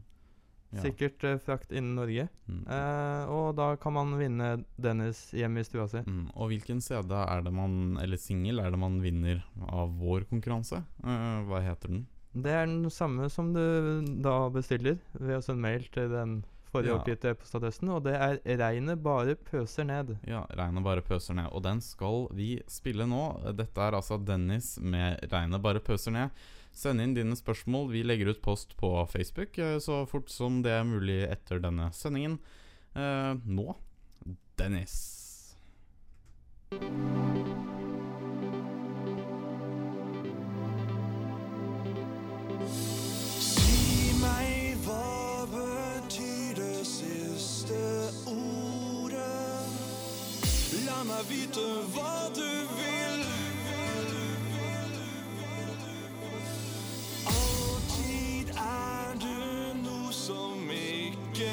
[0.70, 0.84] Ja.
[0.84, 2.28] Sikkert uh, frakt innen Norge.
[2.46, 2.60] Mm.
[2.68, 6.04] Uh, og da kan man vinne Dennis hjem i stua si.
[6.06, 6.28] Mm.
[6.36, 10.84] Og hvilken CD er det man Eller singel er det man vinner av vår konkurranse?
[11.02, 12.06] Uh, hva heter den?
[12.30, 13.62] Det er den samme som du
[14.22, 16.36] da bestiller ved å sende mail til den
[16.72, 16.98] forrige Ja.
[16.98, 20.16] oppgitte e-postadressen, og det er 'Regnet bare pøser ned'.
[20.26, 21.48] Ja, Regnet bare pøser ned.
[21.52, 23.54] Og den skal vi spille nå.
[23.56, 26.30] Dette er altså Dennis med 'Regnet bare pøser ned'.
[26.72, 27.90] Send inn dine spørsmål.
[27.90, 31.90] Vi legger ut post på Facebook eh, så fort som det er mulig etter denne
[31.92, 32.38] sendingen.
[32.94, 33.74] Eh, nå
[34.56, 35.26] Dennis.
[51.20, 51.60] Meg vite
[51.92, 53.24] hva du vil.
[57.28, 59.36] Alltid er du
[59.82, 61.50] noe som ikke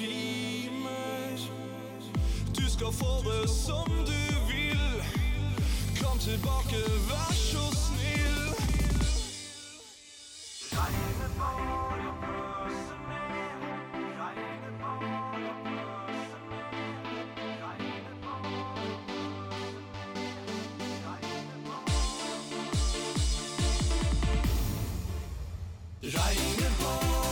[0.00, 1.36] rimer.
[2.56, 5.04] Du skal få det som du vil.
[6.00, 6.80] Kom tilbake,
[7.10, 7.89] vær så snill.
[26.12, 27.29] Reine Haare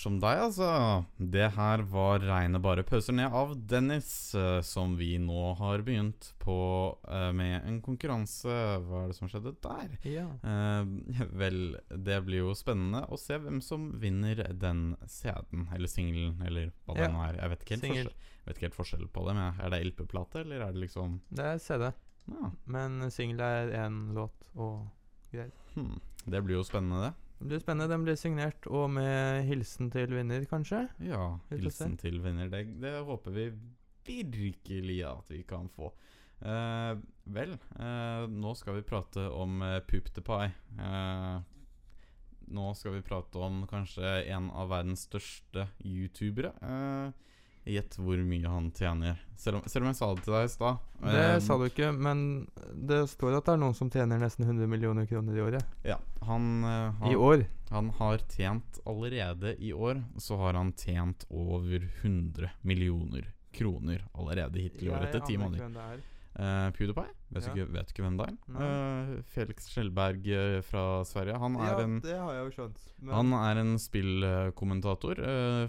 [0.00, 0.68] som deg, altså.
[1.20, 6.30] Det her var reine bare pøser ned av Dennis, eh, som vi nå har begynt
[6.42, 6.56] på
[7.08, 8.48] eh, med en konkurranse.
[8.86, 9.94] Hva er det som skjedde der?
[10.08, 10.26] Ja.
[10.42, 11.60] Eh, vel,
[11.92, 16.96] det blir jo spennende å se hvem som vinner den CD-en, eller singelen, eller hva
[16.98, 17.06] Ja.
[17.06, 17.40] den er.
[17.42, 18.14] Jeg vet ikke helt,
[18.46, 21.58] vet ikke helt forskjell på det, er det LP-plate, eller er det liksom Det er
[21.58, 21.92] CD,
[22.34, 22.50] ja.
[22.66, 24.88] men singel er én låt og
[25.32, 25.52] greier.
[25.76, 25.98] hmm.
[26.26, 27.14] Det blir jo spennende, det.
[27.40, 27.88] Det blir spennende.
[27.88, 30.84] Den blir signert, og med hilsen til vinner, kanskje?
[31.08, 32.50] Ja, hilsen til vinner.
[32.52, 33.46] Det, det håper vi
[34.04, 35.88] virkelig at vi kan få.
[36.40, 36.98] Eh,
[37.32, 40.52] vel, eh, nå skal vi prate om eh, Poop the Pie.
[40.76, 41.40] Eh,
[42.50, 46.52] nå skal vi prate om kanskje en av verdens største youtubere.
[46.60, 47.29] Eh,
[47.70, 49.20] Gjett hvor mye han tjener.
[49.38, 50.80] Selv om, selv om jeg sa det til deg i stad.
[51.00, 52.22] Det um, sa du ikke, men
[52.90, 55.76] det står at det er noen som tjener nesten 100 millioner kroner i året.
[55.86, 57.46] Ja, han, eh, han I år.
[57.70, 64.58] Han har tjent allerede i år Så har han tjent over 100 millioner kroner allerede
[64.58, 66.02] hittil i år etter ti måneder.
[66.38, 67.08] Eh, PewDiePie?
[67.30, 67.52] Vet, Ja.
[67.52, 68.36] ikke, vet ikke hvem det er?
[68.62, 71.38] Eh, Felix Skjellberg eh, fra Sverige.
[71.38, 72.78] Han er Ja, en det har jeg jo skjønt.
[73.10, 75.16] Han er en spillkommentator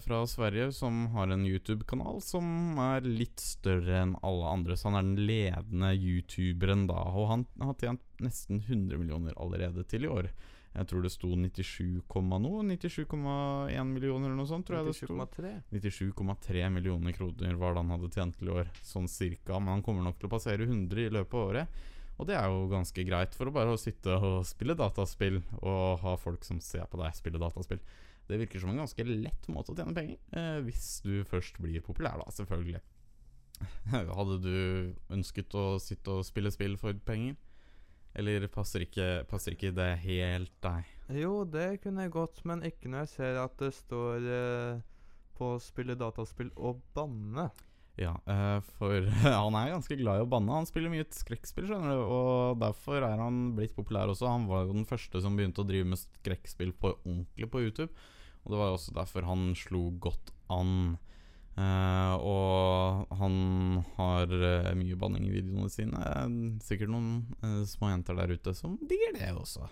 [0.05, 4.77] fra Sverige som har en YouTube-kanal som er litt større enn alle andre.
[4.77, 7.01] Så han er den ledende youtuberen da.
[7.09, 10.29] Og han har tjent nesten 100 millioner allerede til i år.
[10.71, 11.99] Jeg tror det sto 97,
[12.39, 12.63] noe.
[12.63, 14.65] 97,1 millioner eller noe sånt.
[14.67, 15.53] tror jeg det sto 97,3.
[15.75, 19.59] 97,3 millioner kroner var det han hadde tjent til i år, sånn cirka.
[19.59, 21.81] Men han kommer nok til å passere 100 i løpet av året.
[22.21, 26.15] Og det er jo ganske greit for å bare sitte og spille dataspill og ha
[26.21, 27.81] folk som ser på deg spille dataspill.
[28.29, 31.81] Det virker som en ganske lett måte å tjene penger, eh, hvis du først blir
[31.83, 32.79] populær, da, selvfølgelig.
[33.91, 34.55] Hadde du
[35.11, 37.35] ønsket å sitte og spille spill for penger?
[38.17, 40.87] Eller passer ikke, passer ikke det helt deg?
[41.15, 44.81] Jo, det kunne jeg godt, men ikke når jeg ser at det står eh,
[45.37, 47.49] på spille dataspill og banne.
[47.99, 50.59] Ja, eh, for han er ganske glad i å banne.
[50.61, 54.29] Han spiller mye skrekkspill, skjønner du, og derfor er han blitt populær også.
[54.31, 57.91] Han var jo den første som begynte å drive med skrekkspill på ordentlig på YouTube.
[58.41, 60.97] Og det var jo også derfor han slo godt an.
[61.61, 63.35] Eh, og han
[63.97, 66.01] har uh, mye banning i videoene sine.
[66.63, 67.11] Sikkert noen
[67.43, 69.67] uh, små jenter der ute som digger det også.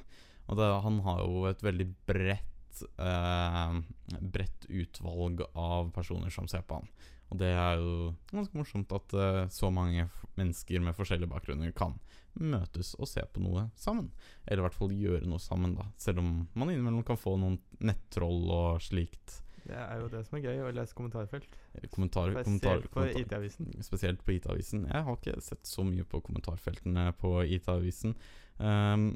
[0.50, 6.78] Og det, han har jo et veldig bredt bredt utvalg av personer som ser på
[6.78, 6.86] han.
[7.34, 9.16] Og det er jo ganske morsomt at
[9.52, 10.06] så mange
[10.38, 11.98] mennesker med forskjellige bakgrunner kan
[12.40, 14.08] møtes og se på noe sammen.
[14.46, 15.90] Eller i hvert fall gjøre noe sammen, da.
[16.00, 19.42] Selv om man innimellom kan få noen nettroll og slikt.
[19.70, 21.58] Det er jo det som er gøy, å lese kommentarfelt.
[21.94, 23.86] Kommentar, Spesielt kommentar, på kommentar-.
[23.86, 24.86] Spesielt på IT-avisen.
[24.90, 28.16] Jeg har ikke sett så mye på kommentarfeltene på IT-avisen.
[28.58, 29.12] Um,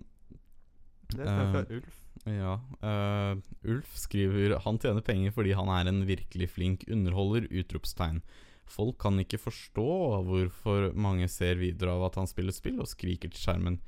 [1.13, 1.99] Det er fra eh, Ulf.
[2.29, 2.53] Ja.
[2.79, 3.41] Uh,
[3.73, 7.49] Ulf skriver Han tjener penger fordi han er en virkelig flink underholder!
[7.49, 8.21] Utropstegn.
[8.69, 9.89] Folk kan ikke forstå
[10.29, 13.81] hvorfor mange ser videoer av at han spiller spill og skriker til skjermen.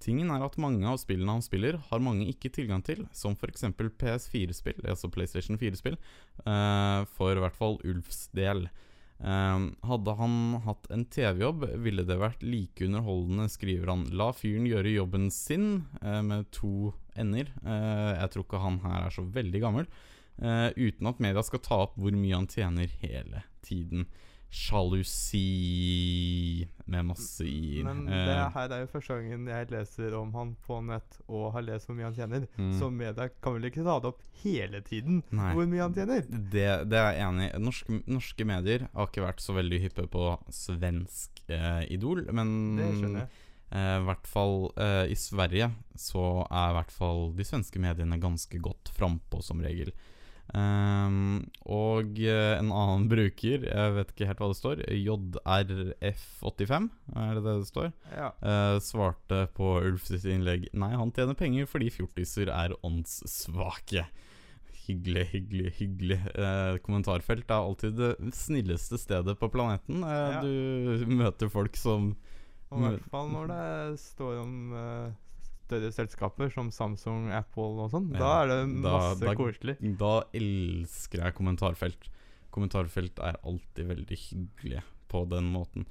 [0.00, 3.66] Tingen er at mange av spillene han spiller, har mange ikke tilgang til, som f.eks.
[3.76, 5.98] PS4-spill, altså PlayStation 4-spill,
[6.46, 8.70] uh, for i hvert fall Ulfs del.
[9.20, 14.06] Eh, hadde han hatt en TV-jobb, ville det vært like underholdende, skriver han.
[14.16, 17.52] La fyren gjøre jobben sin, eh, med to ender.
[17.60, 19.86] Eh, jeg tror ikke han her er så veldig gammel.
[20.40, 24.06] eh, uten at media skal ta opp hvor mye han tjener hele tiden.
[24.50, 25.40] Sjalusi
[26.90, 27.84] med masse i-er.
[27.86, 31.52] Men Eh, det her er jo første gangen jeg leser om han på nett og
[31.54, 32.46] har lest hvor mye han tjener.
[32.58, 32.72] Mm.
[32.80, 35.52] Så media kan vel ikke ta det opp hele tiden Nei.
[35.54, 36.24] hvor mye han tjener?
[36.26, 37.60] Det, det er jeg enig i.
[37.62, 42.90] Norske, norske medier har ikke vært så veldig hyppe på svensk eh, Idol, men Det
[42.98, 43.30] skjønner jeg.
[43.70, 48.18] eh, I hvert fall eh, i Sverige så er i hvert fall de svenske mediene
[48.22, 49.92] ganske godt frampå, som regel.
[50.56, 57.36] Ehm, og eh, en annen bruker, jeg vet ikke helt hva det står, JRF85, er
[57.36, 57.90] det det det står?
[58.16, 58.30] Ja.
[58.42, 64.06] Uh, svarte på Ulf sitt innlegg Nei, han tjener penger fordi fjortiser er åndssvake.
[64.88, 66.18] Hyggelig, hyggelig, hyggelig.
[66.34, 70.02] Uh, kommentarfelt er alltid det snilleste stedet på planeten.
[70.02, 70.40] Uh, Ja.
[70.42, 72.14] Du møter folk som
[72.70, 75.10] Og I hvert fall når det står om eh,
[75.70, 78.10] større selskaper som Samsung, Apple og sånn.
[78.12, 79.76] Da er det masse da- koselig.
[80.00, 82.10] Da elsker jeg kommentarfelt.
[82.50, 85.86] Kommentarfelt er alltid veldig hyggelige på den måten.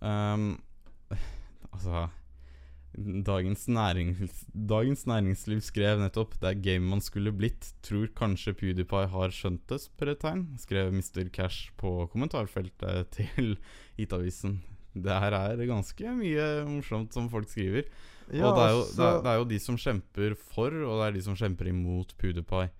[0.00, 0.56] Um,
[1.72, 2.08] altså
[2.90, 7.72] Dagens, nærings, Dagens Næringsliv skrev nettopp 'Det er game man skulle blitt'.
[7.82, 9.78] Tror kanskje PewDiePie har skjønt det?
[9.78, 10.58] spørretegn.
[10.58, 11.30] Skrev Mr.
[11.30, 13.58] Cash på kommentarfeltet til
[13.96, 14.60] Hit-avisen.
[14.94, 17.84] Det her er ganske mye morsomt som folk skriver.
[18.30, 20.70] Ja, og det er, jo, så- det, er, det er jo de som kjemper for,
[20.86, 22.70] og det er de som kjemper imot PewDiePie.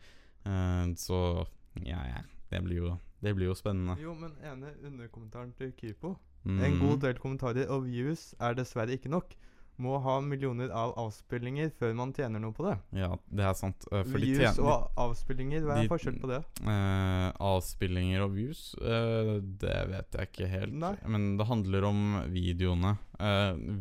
[0.46, 1.46] Uh, så
[1.84, 2.22] ja, ja.
[2.50, 3.94] Det blir jo, det blir jo spennende.
[4.02, 6.16] Jo, men ene underkommentaren til Kypo.
[6.44, 6.60] Mm.
[6.64, 9.34] En god del kommentarer og views er dessverre ikke nok.
[9.80, 12.74] Må ha millioner av avspillinger før man tjener noe på det.
[13.00, 13.86] Ja, det er sant.
[13.88, 16.40] Uh, views og avspillinger, hva er de- forskjellen på det?
[16.60, 20.76] Uh, avspillinger og views, uh, det vet jeg ikke helt.
[20.82, 20.92] Nei.
[21.08, 22.02] Men det handler om
[22.34, 22.96] videoene.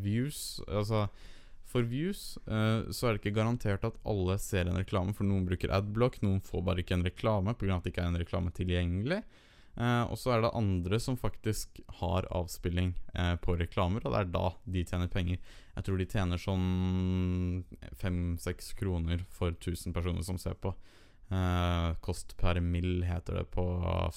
[0.04, 1.06] Views Altså,
[1.70, 5.46] for views uh, så er det ikke garantert at alle ser en reklame, for noen
[5.48, 7.76] bruker adblock, noen får bare ikke en reklame pga.
[7.78, 9.22] at det ikke er en reklame tilgjengelig.
[9.80, 14.22] Eh, og så er det andre som faktisk har avspilling eh, på reklamer, og det
[14.22, 15.40] er da de tjener penger.
[15.78, 16.66] Jeg tror de tjener sånn
[18.02, 20.74] fem-seks kroner for 1000 personer som ser på.
[21.30, 23.66] Eh, kost per mill heter det på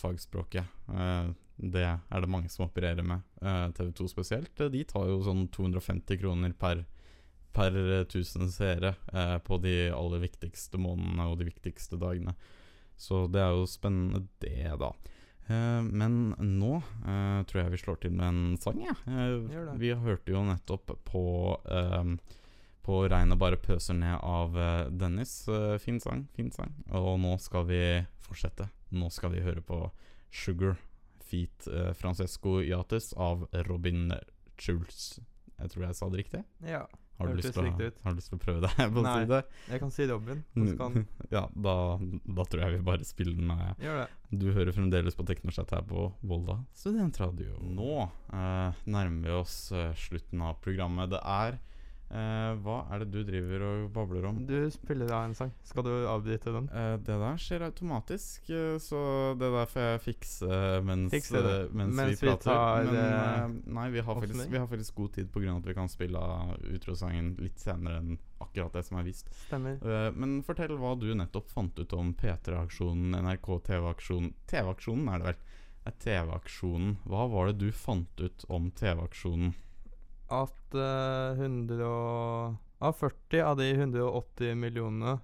[0.01, 0.67] fagspråket.
[0.91, 1.31] Eh,
[1.63, 3.23] det er det mange som opererer med.
[3.43, 4.57] Eh, TV2 spesielt.
[4.57, 6.83] De tar jo sånn 250 kroner per,
[7.55, 12.35] per 1000 seere eh, på de aller viktigste månedene og de viktigste dagene.
[12.99, 14.91] Så det er jo spennende, det, da.
[15.49, 18.97] Eh, men nå eh, tror jeg vi slår til med en sang, jeg.
[19.07, 19.27] Ja.
[19.57, 21.25] Gjør vi hørte jo nettopp på
[21.67, 22.39] eh,
[22.83, 25.49] på 'Regnet bare pøser ned' av eh, Dennis.
[25.49, 26.73] Eh, fin sang, fin sang.
[26.91, 27.83] Og nå skal vi
[28.27, 28.69] fortsette.
[28.91, 29.85] Nå skal vi høre på
[30.33, 30.81] 'Sugar'
[31.23, 34.13] Feet eh, Francesco Yates av Robin
[34.59, 35.21] Schulz.
[35.59, 36.43] Jeg tror jeg sa det riktig.
[36.67, 36.87] Ja.
[37.19, 39.27] Har du, lyst til å, har du lyst til å prøve deg på å si
[39.31, 39.41] det?
[39.71, 41.05] Jeg kan si det om igjen.
[41.31, 41.75] ja, da,
[42.39, 43.53] da tror jeg vi bare spiller den
[43.83, 44.39] gjøre det.
[44.43, 47.59] Du hører fremdeles på Teknoschat her på Volda studentradio.
[47.63, 51.13] Nå eh, nærmer vi oss eh, slutten av programmet.
[51.13, 51.61] Det er
[52.13, 54.41] eh, Hva er det du driver og babler om?
[54.49, 55.53] Du spiller av en sang.
[55.67, 56.69] Skal du avbryte den?
[56.73, 59.01] Uh, det der skjer automatisk, uh, så
[59.41, 61.57] det der får jeg fikse mens, Fikse det.
[61.73, 62.91] mens, Mens vi vi prater.
[62.93, 65.57] Men nei, vi har, faktisk, vi har faktisk god tid pga.
[65.57, 66.27] at vi kan spille
[66.77, 69.31] utrosangen litt senere enn akkurat det som er vist.
[69.47, 69.79] Stemmer.
[70.19, 75.43] Men fortell hva du nettopp fant ut om P3-aksjonen, NRK TV-aksjonen TV-aksjonen er det vel?
[75.91, 76.97] TV-aksjonen.
[77.09, 79.55] Hva var det du fant ut om TV-aksjonen?
[80.33, 85.17] At uh, 100 og ah, 40 av de 180 millionene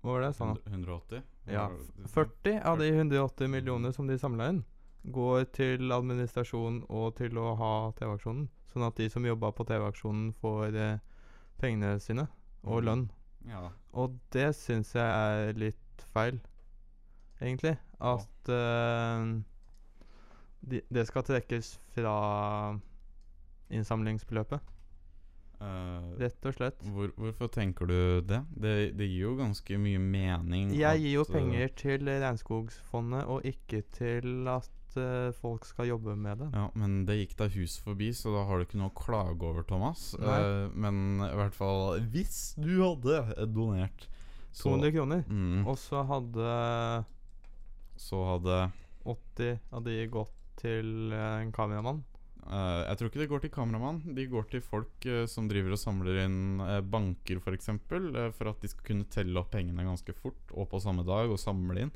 [0.00, 0.28] Hva var det?
[0.30, 0.56] jeg sa nå?
[0.70, 1.22] 180?
[1.52, 1.66] Ja.
[1.66, 2.12] Hva var det du sa?
[2.16, 4.62] 40 av de 180 millionene som de samla inn,
[5.12, 8.46] går til administrasjon og til å ha TV-aksjonen.
[8.72, 10.98] Sånn at de som jobba på TV-aksjonen, får eh,
[11.60, 12.24] pengene sine
[12.64, 12.84] og Mm.
[12.88, 13.04] lønn.
[13.50, 13.66] Ja.
[13.92, 16.40] Og det syns jeg er litt feil,
[17.40, 17.76] egentlig.
[18.00, 19.28] At uh,
[20.64, 22.14] de, det skal trekkes fra
[23.70, 24.70] innsamlingsbeløpet.
[25.64, 26.80] Uh, Rett og slett.
[26.92, 28.40] hvor, hvorfor tenker du det?
[28.58, 28.72] det?
[28.98, 33.84] Det gir jo ganske mye mening Jeg gir jo eh, penger til Regnskogsfondet, og ikke
[33.94, 36.50] til at uh, folk skal jobbe med det.
[36.58, 39.46] Ja, men det gikk da hus forbi, så da har du ikke noe å klage
[39.46, 40.10] over, Thomas.
[40.18, 44.08] Eh, men i hvert fall Hvis du hadde donert
[44.50, 45.24] så, 200 kroner.
[45.30, 46.50] Mm, Og så hadde
[47.96, 48.58] så hadde
[49.06, 52.02] 80 av de gått til en kameramann.
[52.48, 54.00] Eh, Jeg tror ikke det går til kameramann.
[54.16, 57.46] De går til folk uh, som driver og samler inn uh, banker, f.eks.
[57.46, 60.82] For, eksempel, eh, for at de skal kunne telle opp pengene ganske fort og på
[60.82, 61.94] samme dag og samle inn.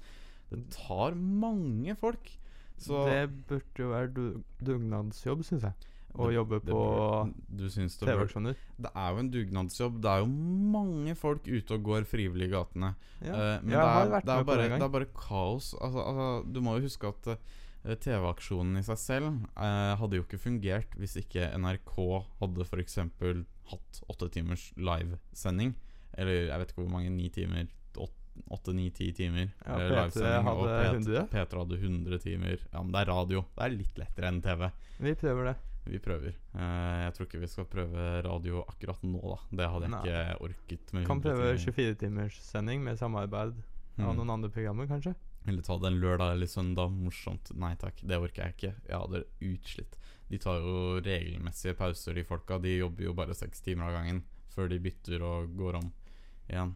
[0.48, 2.32] Det tar mange folk.
[2.78, 4.24] Så Det burde jo være du
[4.64, 5.88] dugnadsjobb, syns jeg.
[6.18, 6.78] Å jobbe på
[7.60, 8.56] TV-aksjoner.
[8.80, 9.98] Det er jo en dugnadsjobb.
[10.02, 10.30] Det er jo
[10.72, 12.94] mange folk ute og går frivillig i gatene.
[13.20, 13.36] Ja.
[13.60, 15.74] Men det, er, det, er bare, det er bare kaos.
[15.76, 17.34] Altså, altså, du må jo huske at
[17.96, 21.94] TV-aksjonen i seg selv eh, hadde jo ikke fungert hvis ikke NRK
[22.40, 22.98] hadde f.eks.
[23.72, 25.74] hatt åtte timers livesending.
[26.18, 27.10] Eller jeg vet ikke hvor mange.
[27.10, 27.68] Ni timer?
[28.54, 30.46] Åtte, ni, ti timer Ja, eh, P3 livesending.
[30.46, 31.24] og hadde P3 100.
[31.32, 32.58] P3 hadde 100 timer.
[32.72, 33.40] Ja, men det er radio.
[33.56, 34.68] Det er litt lettere enn TV.
[35.02, 35.56] Vi prøver det.
[35.88, 36.34] Vi prøver.
[36.54, 39.38] Eh, jeg tror ikke vi skal prøve radio akkurat nå, da.
[39.58, 40.02] Det hadde jeg Nei.
[40.04, 40.92] ikke orket.
[40.94, 43.56] med Kan prøve 24-timers sending med samarbeid
[43.98, 44.16] av Mm.
[44.20, 45.14] noen andre programmer, kanskje.
[45.46, 46.90] Eller ta det en lørdag eller søndag.
[46.92, 47.52] Morsomt.
[47.56, 48.74] Nei takk, det orker jeg ikke.
[48.88, 50.00] Jeg hadde utslitt.
[50.28, 52.58] De tar jo regelmessige pauser, de folka.
[52.60, 55.88] De jobber jo bare seks timer av gangen før de bytter og går om
[56.48, 56.74] igjen.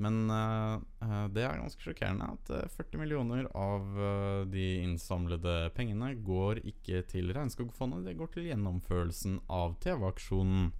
[0.00, 0.74] Men eh,
[1.04, 6.62] eh, det er ganske sjokkerende at eh, 40 millioner av uh, de innsamlede pengene går
[6.70, 10.70] ikke til Regnskogfondet, det går til gjennomførelsen av TV-aksjonen.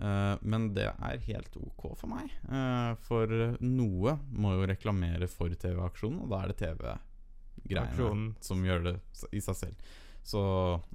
[0.00, 5.52] Eh, men det er helt ok for meg, eh, for noe må jo reklamere for
[5.52, 8.94] TV-aksjonen, og da er det TV-greiene som gjør det
[9.36, 9.90] i seg selv.
[10.30, 10.40] Så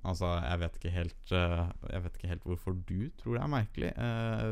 [0.06, 3.54] altså, jeg vet ikke helt eh, Jeg vet ikke helt hvorfor du tror det er
[3.56, 3.94] merkelig,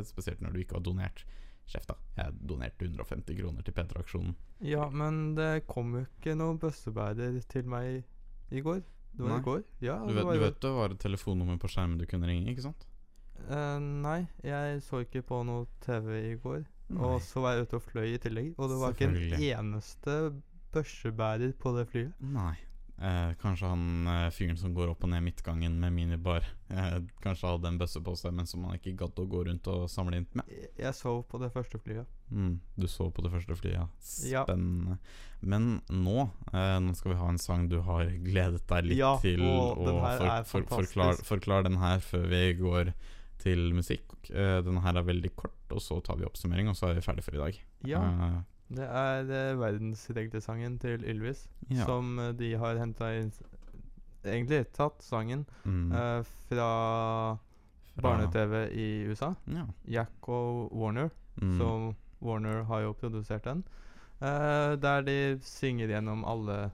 [0.10, 1.26] spesielt når du ikke har donert.
[1.70, 1.96] Kjeft, da.
[2.18, 4.34] Jeg donerte 150 kroner til P3-aksjonen.
[4.68, 8.02] Ja, men det kom jo ikke noen bøssebærer til meg
[8.52, 8.82] i går.
[9.14, 9.38] Det var Nei.
[9.40, 9.62] i går?
[9.86, 12.28] Ja, Du det vet, var du vet det var et telefonnummer på skjermen du kunne
[12.28, 12.84] ringe, ikke sant?
[13.50, 16.64] Eh, nei, jeg så ikke på noe TV i går.
[16.94, 17.00] Nei.
[17.08, 20.18] Og så var jeg ute og fløy i tillegg, og det var ikke en eneste
[20.74, 22.14] børsebærer på det flyet.
[22.22, 22.54] Nei.
[23.04, 27.50] Eh, kanskje han eh, fyren som går opp og ned midtgangen med minibar, eh, kanskje
[27.50, 30.20] hadde en bøsse på seg, men som han ikke gadd å gå rundt og samle
[30.22, 30.46] inn med.
[30.48, 32.06] Jeg- Jeg sov på det første flyet.
[32.32, 33.88] Mm, du så på det første flyet, ja.
[34.30, 34.44] Ja.
[34.46, 35.00] Spennende.
[35.42, 39.18] Men nå eh, Nå skal vi ha en sang du har gledet deg litt Ja,
[39.18, 39.42] til.
[39.42, 42.94] og den her er for, forklar, forklar den her før vi går
[43.44, 44.08] til musikk.
[44.32, 47.04] Uh, denne her er veldig kort, og så tar vi oppsummering, og så er vi
[47.06, 47.60] ferdig for i dag.
[47.92, 48.42] Ja, uh,
[48.74, 51.84] det er eh, verdensreglesangen til Ylvis, Ja.
[51.86, 53.12] som de har henta
[54.24, 56.68] Egentlig tatt sangen mm, uh, fra
[57.94, 59.34] fra- barne-TV i USA.
[59.52, 59.66] Ja.
[59.86, 61.58] Jack og Warner, Mm.
[61.58, 61.68] så
[62.22, 63.64] Warner har jo produsert den.
[64.22, 66.72] der de synger gjennom alle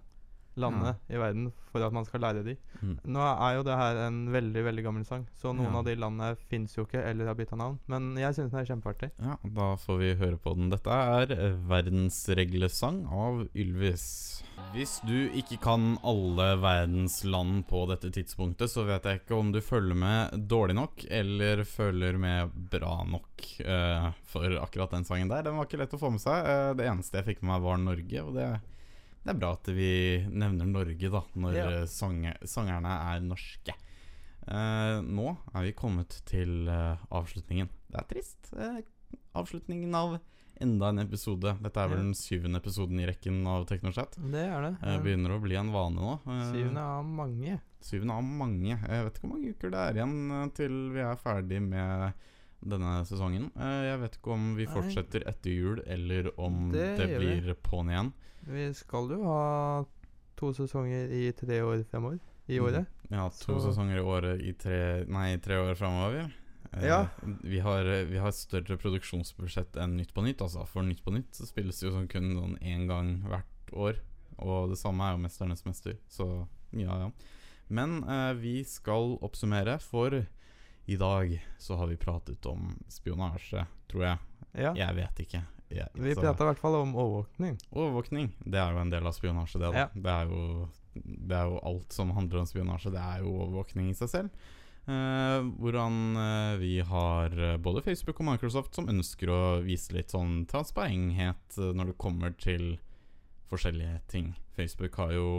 [0.59, 2.55] landene i verden for at man skal lære de.
[2.81, 2.95] Mm.
[3.13, 5.79] Nå er jo det her en veldig veldig gammel sang, så noen Ja.
[5.79, 7.79] av de landene fins jo ikke eller har bytta navn.
[7.87, 9.11] Men jeg syns den er kjempeartig.
[9.21, 10.69] Ja, da får vi høre på den.
[10.73, 14.43] Dette er eh, verdensreglesang av Ylvis.
[14.73, 19.51] Hvis du ikke kan alle verdens land på dette tidspunktet, så vet jeg ikke om
[19.55, 25.31] du følger med dårlig nok, eller følger med bra nok eh, for akkurat den sangen
[25.31, 25.45] der.
[25.47, 26.43] Den var ikke lett å få med seg.
[26.45, 28.49] Eh, det eneste jeg fikk med meg, var Norge, og det,
[29.29, 29.89] det er bra at vi
[30.33, 31.67] nevner Norge, da, når Ja.
[31.69, 33.75] eh, sange, sangerne er norske.
[34.49, 37.69] Eh, nå er vi kommet til eh, avslutningen.
[37.91, 38.49] Det er trist.
[38.57, 38.79] Eh,
[39.37, 40.15] avslutningen av
[40.59, 41.53] enda en episode.
[41.61, 44.17] Dette er vel den syvende episoden i rekken av Teknochat.
[44.31, 44.71] Det er det.
[44.81, 46.17] Eh, begynner å bli en vane nå.
[46.49, 47.59] Syvende av mange.
[47.81, 48.73] syvende av mange.
[48.75, 52.13] Jeg vet ikke hvor mange uker det er igjen til vi er ferdig med
[52.65, 53.51] denne sesongen.
[53.55, 57.89] Eh, jeg vet ikke om vi fortsetter etter jul, eller om det, Det blir på'n
[57.91, 58.13] igjen.
[58.47, 59.85] Vi skal jo ha
[60.35, 62.19] to sesonger i tre år fremover.
[62.49, 62.65] I Mm.
[62.65, 62.85] året.
[63.11, 66.31] Ja, to Så- sesonger i året i tre Nei, tre år framover.
[66.73, 67.07] Eh, Ja.
[67.43, 70.41] Vi har, vi har større produksjonsbudsjett enn Nytt på Nytt.
[70.41, 70.65] Altså.
[70.67, 73.95] For Nytt på Nytt så spilles jo som kun sånn én gang hvert år.
[74.39, 75.97] Og det samme er jo 'Mesternes mester'.
[76.09, 77.11] Så ja, ja.
[77.69, 80.25] Men eh, vi skal oppsummere, for
[80.89, 84.17] i dag så har vi pratet om spionasje, tror jeg.
[84.57, 84.73] Ja.
[84.73, 85.41] Jeg vet ikke.
[85.69, 87.59] Jeg, Vi prata i hvert fall om overvåkning.
[87.69, 89.69] Overvåkning, det er jo en del av spionasje, det.
[89.77, 89.85] Ja.
[89.93, 90.65] det, er jo,
[90.95, 94.49] det er jo alt som handler om spionasje, det er jo overvåkning i seg selv.
[94.89, 100.09] Eh, hvordan eh, vi har eh, både Facebook og Microsoft som ønsker å vise litt
[100.15, 102.71] sånn transparenthet eh, når det kommer til
[103.51, 104.31] forskjellige ting.
[104.57, 105.29] Facebook har jo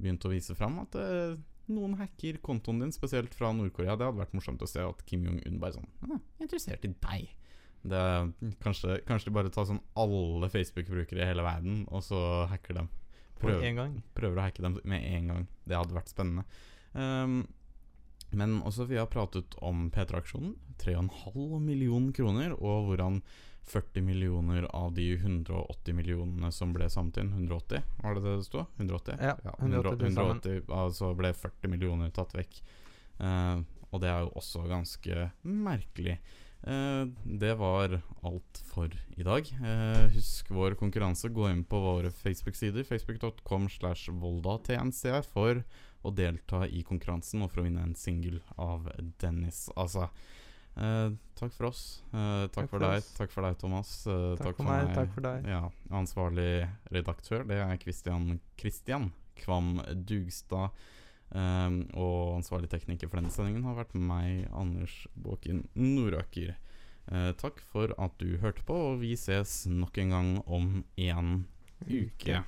[0.00, 1.36] begynt å vise fram at eh,
[1.72, 3.96] noen hacker kontoen din, spesielt fra Nord-Korea.
[3.96, 6.86] Det hadde vært morsomt å se at Kim Jong-un bare sånn ah, 'Jeg er interessert
[6.86, 7.34] i deg'.
[7.86, 8.02] Det
[8.62, 12.18] kanskje, kanskje de bare tar sånn alle Facebook-brukere i hele verden, og så
[12.50, 12.88] hacker dem.
[13.76, 14.02] Gang.
[14.16, 15.46] prøver å hacke dem med en gang.
[15.68, 16.46] Det hadde vært spennende.
[16.96, 17.44] Um,
[18.32, 20.56] men også vi har pratet om P3-aksjonen.
[20.82, 23.20] 3,5 million kroner, og hvordan
[23.66, 28.46] 40 millioner av de 180 millionene som ble samlet inn 180, var det det det
[28.46, 28.66] sto?
[28.78, 29.20] 180?
[29.20, 30.42] Ja, 180 til sammen.
[30.42, 32.60] 180 altså ble 40 millioner tatt vekk.
[33.18, 36.18] Uh, og det er jo også ganske merkelig.
[36.66, 39.50] Uh, det var alt for i dag.
[39.58, 41.30] Uh, husk vår konkurranse.
[41.32, 42.86] Gå inn på våre Facebook-sider.
[42.86, 45.02] Facebook.com slash voldatnc
[45.32, 45.62] for
[46.06, 48.90] å delta i konkurransen og for å vinne en singel av
[49.22, 49.66] Dennis.
[49.74, 50.10] Altså
[50.76, 52.02] Eh, takk for oss.
[52.12, 52.98] Uh, takk, takk, for, for deg.
[53.00, 53.14] Oss.
[53.16, 53.92] Takk for deg, Thomas.
[54.04, 54.90] Uh, takk, takk, for meg.
[54.96, 55.48] Takk for deg.
[55.48, 55.62] Ja,
[55.96, 56.50] ansvarlig
[56.92, 59.10] redaktør, det er Christian, Christian
[59.40, 60.76] Kvam Dugstad.
[61.26, 66.54] Um, og ansvarlig tekniker for denne sendingen har vært meg, Anders Båken Noraker.
[67.38, 71.46] takk for at du hørte på, og vi ses nok en gang om en
[71.86, 72.42] uke.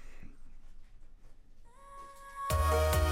[2.51, 3.08] uke.